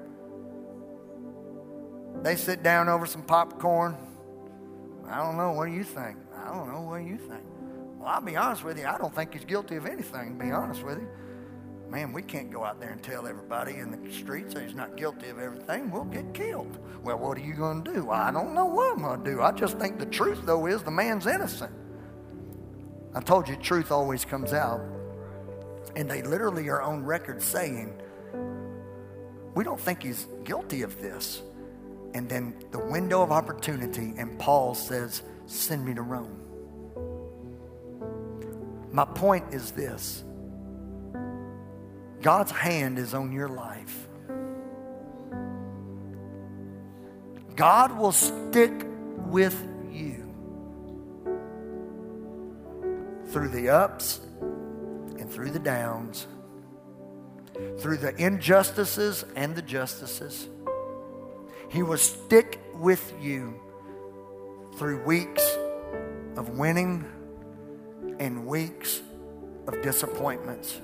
They 2.23 2.37
sit 2.37 2.63
down 2.63 2.89
over 2.89 3.05
some 3.05 3.23
popcorn. 3.23 3.97
I 5.09 5.17
don't 5.19 5.37
know. 5.37 5.53
What 5.53 5.67
do 5.67 5.73
you 5.73 5.85
think? 5.85 6.17
I 6.35 6.49
don't 6.49 6.73
know. 6.73 6.83
What 6.83 6.99
do 6.99 7.05
you 7.05 7.19
think? 7.19 7.43
Well, 7.99 8.09
I'll 8.09 8.21
be 8.21 8.37
honest 8.37 8.65
with 8.65 8.79
you. 8.79 8.87
I 8.87 8.97
don't 8.97 9.15
think 9.15 9.35
he's 9.35 9.45
guilty 9.45 9.77
of 9.77 9.87
anything, 9.87 10.39
to 10.39 10.45
be 10.45 10.51
honest 10.51 10.83
with 10.85 10.99
you. 10.99 11.09
Man, 11.91 12.13
we 12.13 12.23
can't 12.23 12.51
go 12.51 12.65
out 12.65 12.81
there 12.81 12.91
and 12.91 13.03
tell 13.03 13.27
everybody 13.27 13.75
in 13.75 13.91
the 13.91 14.13
streets 14.13 14.55
that 14.55 14.63
he's 14.65 14.75
not 14.75 14.97
guilty 14.97 15.29
of 15.29 15.39
everything. 15.39 15.91
We'll 15.91 16.05
get 16.05 16.33
killed. 16.33 16.79
Well, 17.03 17.19
what 17.19 17.37
are 17.37 17.43
you 17.43 17.53
going 17.55 17.85
to 17.85 17.93
do? 17.93 18.11
I 18.11 18.31
don't 18.31 18.55
know 18.55 18.65
what 18.65 18.93
I'm 18.93 19.03
going 19.03 19.23
to 19.23 19.31
do. 19.31 19.43
I 19.43 19.53
just 19.53 19.79
think 19.79 19.99
the 19.99 20.07
truth, 20.07 20.41
though, 20.47 20.67
is 20.67 20.83
the 20.83 20.91
man's 20.91 21.27
innocent. 21.27 21.73
I 23.15 23.21
told 23.21 23.49
you, 23.49 23.57
truth 23.57 23.93
always 23.93 24.25
comes 24.25 24.55
out. 24.55 24.81
And 25.95 26.11
they 26.11 26.23
literally 26.23 26.69
are 26.69 26.81
on 26.81 27.05
record 27.05 27.43
saying, 27.43 28.01
We 29.55 29.63
don't 29.63 29.79
think 29.79 30.03
he's 30.03 30.27
guilty 30.45 30.83
of 30.83 30.99
this. 31.03 31.43
And 32.15 32.29
then 32.29 32.55
the 32.71 32.79
window 32.79 33.23
of 33.23 33.33
opportunity, 33.33 34.15
and 34.19 34.39
Paul 34.39 34.75
says, 34.75 35.23
Send 35.47 35.85
me 35.85 35.95
to 35.95 36.03
Rome. 36.03 36.39
My 38.93 39.07
point 39.07 39.55
is 39.55 39.73
this 39.73 40.23
God's 42.21 42.53
hand 42.53 42.99
is 42.99 43.15
on 43.15 43.33
your 43.33 43.49
life. 43.49 44.09
God 47.57 47.97
will 47.99 48.13
stick 48.13 48.73
with 49.27 49.57
you 49.91 50.29
through 53.29 53.49
the 53.49 53.71
ups 53.71 54.21
and 54.41 55.31
through 55.31 55.51
the 55.51 55.59
downs, 55.59 56.27
through 57.79 57.99
the 57.99 58.15
injustices 58.17 59.25
and 59.37 59.55
the 59.55 59.63
justices. 59.63 60.49
He 61.73 61.83
will 61.83 61.97
stick 61.97 62.61
with 62.75 63.15
you 63.19 63.59
through 64.77 65.03
weeks 65.05 65.43
of 66.37 66.51
winning 66.51 67.07
and 68.19 68.47
weeks 68.47 69.01
of 69.67 69.81
disappointments. 69.81 70.79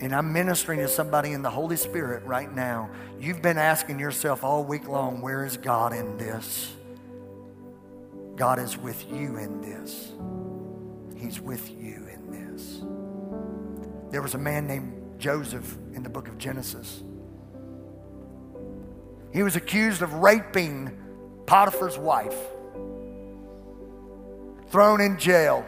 And 0.00 0.14
I'm 0.14 0.30
ministering 0.34 0.80
to 0.80 0.88
somebody 0.88 1.32
in 1.32 1.40
the 1.40 1.48
Holy 1.48 1.76
Spirit 1.76 2.22
right 2.26 2.54
now. 2.54 2.90
You've 3.18 3.40
been 3.40 3.56
asking 3.56 3.98
yourself 3.98 4.44
all 4.44 4.62
week 4.62 4.88
long, 4.88 5.22
where 5.22 5.46
is 5.46 5.56
God 5.56 5.94
in 5.94 6.18
this? 6.18 6.74
God 8.36 8.58
is 8.58 8.76
with 8.76 9.10
you 9.10 9.38
in 9.38 9.62
this. 9.62 10.12
He's 11.16 11.40
with 11.40 11.70
you 11.70 12.06
in 12.12 12.30
this. 12.30 12.82
There 14.10 14.20
was 14.20 14.34
a 14.34 14.38
man 14.38 14.66
named 14.66 15.18
Joseph 15.18 15.78
in 15.94 16.02
the 16.02 16.10
book 16.10 16.28
of 16.28 16.36
Genesis. 16.36 17.02
He 19.34 19.42
was 19.42 19.56
accused 19.56 20.00
of 20.00 20.14
raping 20.14 20.96
Potiphar's 21.44 21.98
wife, 21.98 22.38
thrown 24.68 25.00
in 25.00 25.18
jail, 25.18 25.66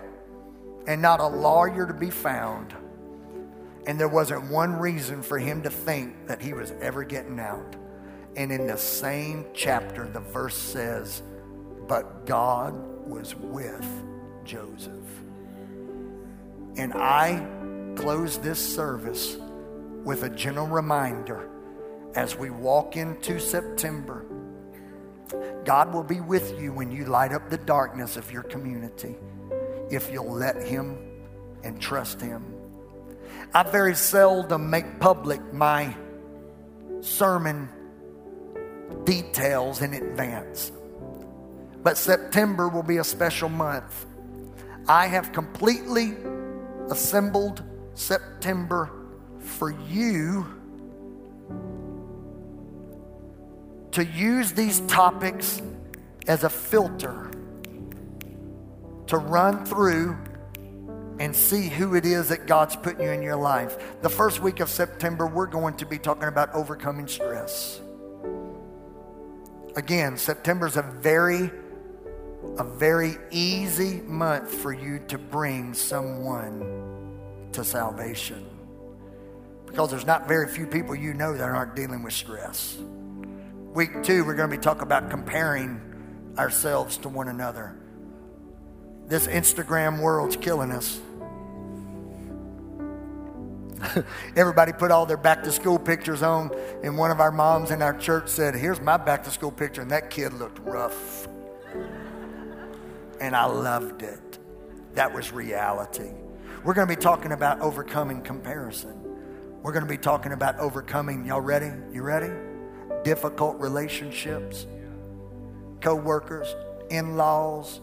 and 0.87 1.03
not 1.03 1.19
a 1.19 1.27
lawyer 1.27 1.85
to 1.85 1.93
be 1.93 2.11
found. 2.11 2.73
And 3.89 3.99
there 3.99 4.09
wasn't 4.09 4.45
one 4.53 4.77
reason 4.77 5.21
for 5.21 5.37
him 5.37 5.65
to 5.65 5.71
think 5.71 6.29
that 6.29 6.41
he 6.41 6.53
was 6.53 6.73
ever 6.81 7.03
getting 7.03 7.41
out. 7.41 7.75
And 8.37 8.53
in 8.53 8.69
the 8.69 8.79
same 8.79 9.47
chapter, 9.53 10.07
the 10.07 10.21
verse 10.21 10.57
says, 10.57 11.25
But 11.89 12.25
God 12.25 12.73
was 13.05 13.35
with 13.35 13.87
Joseph. 14.45 14.93
And 16.77 16.95
I 16.95 17.45
close 17.97 18.39
this 18.39 18.61
service 18.61 19.37
with 20.05 20.23
a 20.23 20.31
gentle 20.31 20.69
reminder 20.69 21.51
as 22.17 22.35
we 22.35 22.49
walk 22.49 22.97
into 22.97 23.39
September, 23.39 24.25
God 25.65 25.93
will 25.93 26.03
be 26.03 26.21
with 26.21 26.59
you 26.61 26.73
when 26.73 26.91
you 26.91 27.05
light 27.05 27.33
up 27.33 27.51
the 27.51 27.59
darkness 27.59 28.17
of 28.17 28.33
your 28.33 28.43
community 28.43 29.17
if 29.91 30.11
you'll 30.11 30.33
let 30.33 30.63
Him 30.63 30.97
and 31.63 31.81
trust 31.81 32.21
Him. 32.21 32.43
I 33.55 33.63
very 33.65 33.95
seldom 33.95 34.71
make 34.71 34.99
public 34.99 35.53
my 35.53 35.95
sermon 37.01 37.69
details 39.05 39.83
in 39.83 39.93
advance, 39.93 40.73
but 41.83 41.99
September 41.99 42.69
will 42.69 42.83
be 42.83 42.97
a 42.97 43.05
special 43.05 43.51
month. 43.51 44.07
I 44.89 45.07
have 45.07 45.33
completely 45.33 46.17
assembled 46.91 47.63
September 47.95 48.91
for 49.39 49.71
you 49.71 50.47
to 53.97 54.05
use 54.05 54.53
these 54.53 54.81
topics 54.81 55.63
as 56.27 56.45
a 56.45 56.51
filter 56.51 57.31
to 59.07 59.17
run 59.17 59.65
through 59.65 60.15
and 61.19 61.35
see 61.35 61.71
who 61.71 61.95
it 61.95 62.05
is 62.05 62.29
that 62.29 62.47
God's 62.47 62.77
putting 62.77 63.05
you 63.05 63.11
in 63.11 63.23
your 63.23 63.37
life. 63.37 64.03
The 64.03 64.11
first 64.11 64.41
week 64.41 64.61
of 64.61 64.69
September, 64.69 65.27
we're 65.27 65.47
going 65.47 65.79
to 65.79 65.87
be 65.87 65.97
talking 65.97 66.29
about 66.29 66.53
overcoming 66.53 67.09
stress. 67.09 67.81
Again, 69.77 70.19
September 70.19 70.67
is 70.67 70.77
a 70.77 70.83
very 70.83 71.51
a 72.59 72.65
very 72.65 73.17
easy 73.31 74.03
month 74.03 74.55
for 74.57 74.75
you 74.75 74.99
to 75.09 75.17
bring 75.17 75.73
someone 75.73 77.49
to 77.53 77.65
salvation. 77.65 78.45
Because 79.65 79.91
there's 79.91 80.07
not 80.07 80.29
very 80.29 80.49
few 80.49 80.67
people 80.67 80.95
you 80.95 81.15
know 81.15 81.35
that 81.35 81.49
aren't 81.49 81.75
dealing 81.75 82.03
with 82.03 82.13
stress. 82.13 82.77
Week 83.77 84.03
two, 84.03 84.25
we're 84.25 84.35
going 84.35 84.49
to 84.49 84.57
be 84.57 84.63
talking 84.63 84.85
about 84.85 85.11
comparing 85.11 86.33
ourselves 86.39 86.97
to 86.97 87.11
one 87.11 87.29
another. 87.29 87.77
This 89.07 89.27
Instagram 89.27 90.01
world's 90.01 90.35
killing 90.35 90.73
us. 90.73 90.99
Everybody 94.35 94.73
put 94.73 94.91
all 94.91 95.05
their 95.05 95.19
back 95.19 95.43
to 95.43 95.53
school 95.53 95.79
pictures 95.79 96.23
on, 96.23 96.53
and 96.83 96.97
one 96.97 97.11
of 97.11 97.21
our 97.21 97.31
moms 97.31 97.71
in 97.71 97.83
our 97.83 97.93
church 97.99 98.29
said, 98.29 98.55
Here's 98.55 98.81
my 98.81 98.97
back 98.97 99.25
to 99.25 99.31
school 99.31 99.53
picture, 99.53 99.83
and 99.83 99.91
that 99.91 100.09
kid 100.09 100.33
looked 100.33 100.61
rough. 100.61 101.29
And 103.21 103.37
I 103.37 103.45
loved 103.45 104.03
it. 104.03 104.39
That 104.95 105.13
was 105.13 105.33
reality. 105.33 106.13
We're 106.65 106.73
going 106.73 106.89
to 106.89 106.97
be 106.97 106.99
talking 106.99 107.33
about 107.33 107.61
overcoming 107.61 108.23
comparison. 108.23 108.99
We're 109.63 109.73
going 109.73 109.85
to 109.85 109.91
be 109.91 109.99
talking 109.99 110.33
about 110.33 110.59
overcoming, 110.61 111.27
y'all 111.27 111.43
ready? 111.43 111.73
You 111.93 112.01
ready? 112.01 112.31
Difficult 113.07 113.57
relationships, 113.61 114.67
co 115.81 115.95
workers, 115.95 116.53
in 116.91 117.17
laws, 117.17 117.81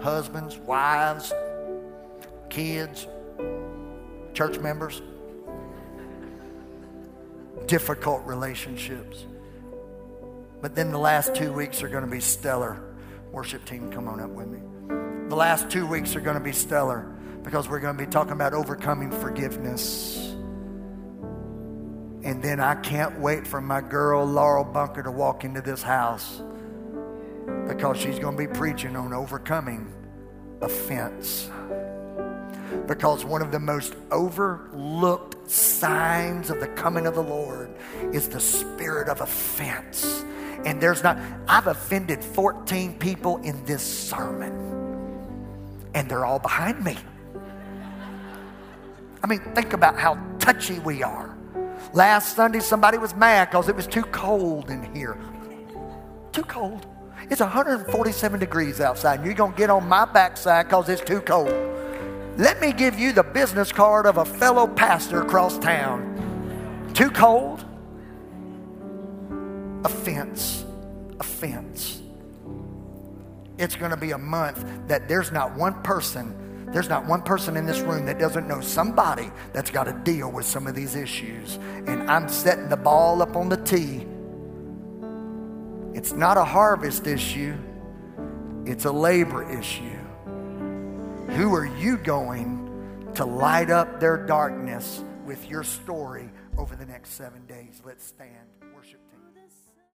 husbands, 0.00 0.56
wives, 0.58 1.32
kids, 2.48 3.08
church 4.34 4.56
members. 4.60 5.02
Difficult 7.66 8.24
relationships. 8.24 9.26
But 10.60 10.76
then 10.76 10.92
the 10.92 10.98
last 10.98 11.34
two 11.34 11.52
weeks 11.52 11.82
are 11.82 11.88
going 11.88 12.04
to 12.04 12.10
be 12.10 12.20
stellar. 12.20 12.80
Worship 13.32 13.64
team, 13.64 13.90
come 13.90 14.06
on 14.06 14.20
up 14.20 14.30
with 14.30 14.46
me. 14.46 14.60
The 15.28 15.34
last 15.34 15.70
two 15.70 15.88
weeks 15.88 16.14
are 16.14 16.20
going 16.20 16.38
to 16.38 16.44
be 16.44 16.52
stellar 16.52 17.12
because 17.42 17.68
we're 17.68 17.80
going 17.80 17.96
to 17.98 18.04
be 18.04 18.08
talking 18.08 18.32
about 18.32 18.54
overcoming 18.54 19.10
forgiveness. 19.10 20.31
And 22.24 22.42
then 22.42 22.60
I 22.60 22.76
can't 22.76 23.18
wait 23.18 23.46
for 23.46 23.60
my 23.60 23.80
girl 23.80 24.24
Laurel 24.24 24.64
Bunker 24.64 25.02
to 25.02 25.10
walk 25.10 25.44
into 25.44 25.60
this 25.60 25.82
house 25.82 26.40
because 27.66 27.96
she's 27.96 28.18
going 28.18 28.36
to 28.36 28.46
be 28.46 28.52
preaching 28.52 28.94
on 28.94 29.12
overcoming 29.12 29.92
offense. 30.60 31.50
Because 32.86 33.24
one 33.24 33.42
of 33.42 33.50
the 33.50 33.58
most 33.58 33.94
overlooked 34.10 35.50
signs 35.50 36.48
of 36.50 36.60
the 36.60 36.68
coming 36.68 37.06
of 37.06 37.14
the 37.14 37.22
Lord 37.22 37.70
is 38.12 38.28
the 38.28 38.40
spirit 38.40 39.08
of 39.08 39.20
offense. 39.20 40.24
And 40.64 40.80
there's 40.80 41.02
not, 41.02 41.18
I've 41.48 41.66
offended 41.66 42.22
14 42.22 42.98
people 42.98 43.38
in 43.38 43.64
this 43.64 43.82
sermon, 43.82 44.52
and 45.92 46.08
they're 46.08 46.24
all 46.24 46.38
behind 46.38 46.84
me. 46.84 46.96
I 49.22 49.26
mean, 49.26 49.40
think 49.54 49.72
about 49.72 49.98
how 49.98 50.18
touchy 50.38 50.78
we 50.78 51.02
are. 51.02 51.31
Last 51.92 52.36
Sunday, 52.36 52.60
somebody 52.60 52.98
was 52.98 53.14
mad 53.14 53.50
because 53.50 53.68
it 53.68 53.76
was 53.76 53.86
too 53.86 54.02
cold 54.02 54.70
in 54.70 54.82
here. 54.94 55.18
Too 56.32 56.44
cold. 56.44 56.86
It's 57.30 57.40
147 57.40 58.40
degrees 58.40 58.80
outside, 58.80 59.20
and 59.20 59.26
you're 59.26 59.34
going 59.34 59.52
to 59.52 59.58
get 59.58 59.70
on 59.70 59.88
my 59.88 60.04
backside 60.04 60.66
because 60.66 60.88
it's 60.88 61.02
too 61.02 61.20
cold. 61.20 61.52
Let 62.38 62.60
me 62.60 62.72
give 62.72 62.98
you 62.98 63.12
the 63.12 63.22
business 63.22 63.72
card 63.72 64.06
of 64.06 64.16
a 64.16 64.24
fellow 64.24 64.66
pastor 64.66 65.20
across 65.22 65.58
town. 65.58 66.90
Too 66.94 67.10
cold? 67.10 67.64
offense, 69.84 70.64
offense. 71.20 72.00
It's 73.58 73.76
going 73.76 73.90
to 73.90 73.96
be 73.96 74.12
a 74.12 74.18
month 74.18 74.64
that 74.88 75.08
there's 75.08 75.30
not 75.30 75.56
one 75.56 75.82
person 75.82 76.34
there's 76.72 76.88
not 76.88 77.06
one 77.06 77.22
person 77.22 77.56
in 77.56 77.66
this 77.66 77.80
room 77.80 78.06
that 78.06 78.18
doesn't 78.18 78.48
know 78.48 78.60
somebody 78.60 79.30
that's 79.52 79.70
got 79.70 79.84
to 79.84 79.92
deal 79.92 80.30
with 80.30 80.46
some 80.46 80.66
of 80.66 80.74
these 80.74 80.94
issues. 80.94 81.56
And 81.86 82.10
I'm 82.10 82.28
setting 82.28 82.68
the 82.68 82.76
ball 82.76 83.20
up 83.20 83.36
on 83.36 83.50
the 83.50 83.58
tee. 83.58 84.06
It's 85.94 86.12
not 86.12 86.38
a 86.38 86.44
harvest 86.44 87.06
issue, 87.06 87.54
it's 88.64 88.86
a 88.86 88.92
labor 88.92 89.48
issue. 89.58 89.98
Who 91.36 91.54
are 91.54 91.66
you 91.66 91.98
going 91.98 93.12
to 93.14 93.24
light 93.24 93.70
up 93.70 94.00
their 94.00 94.16
darkness 94.26 95.04
with 95.26 95.48
your 95.48 95.64
story 95.64 96.30
over 96.56 96.74
the 96.74 96.86
next 96.86 97.10
seven 97.10 97.44
days? 97.46 97.82
Let's 97.84 98.04
stand. 98.04 98.41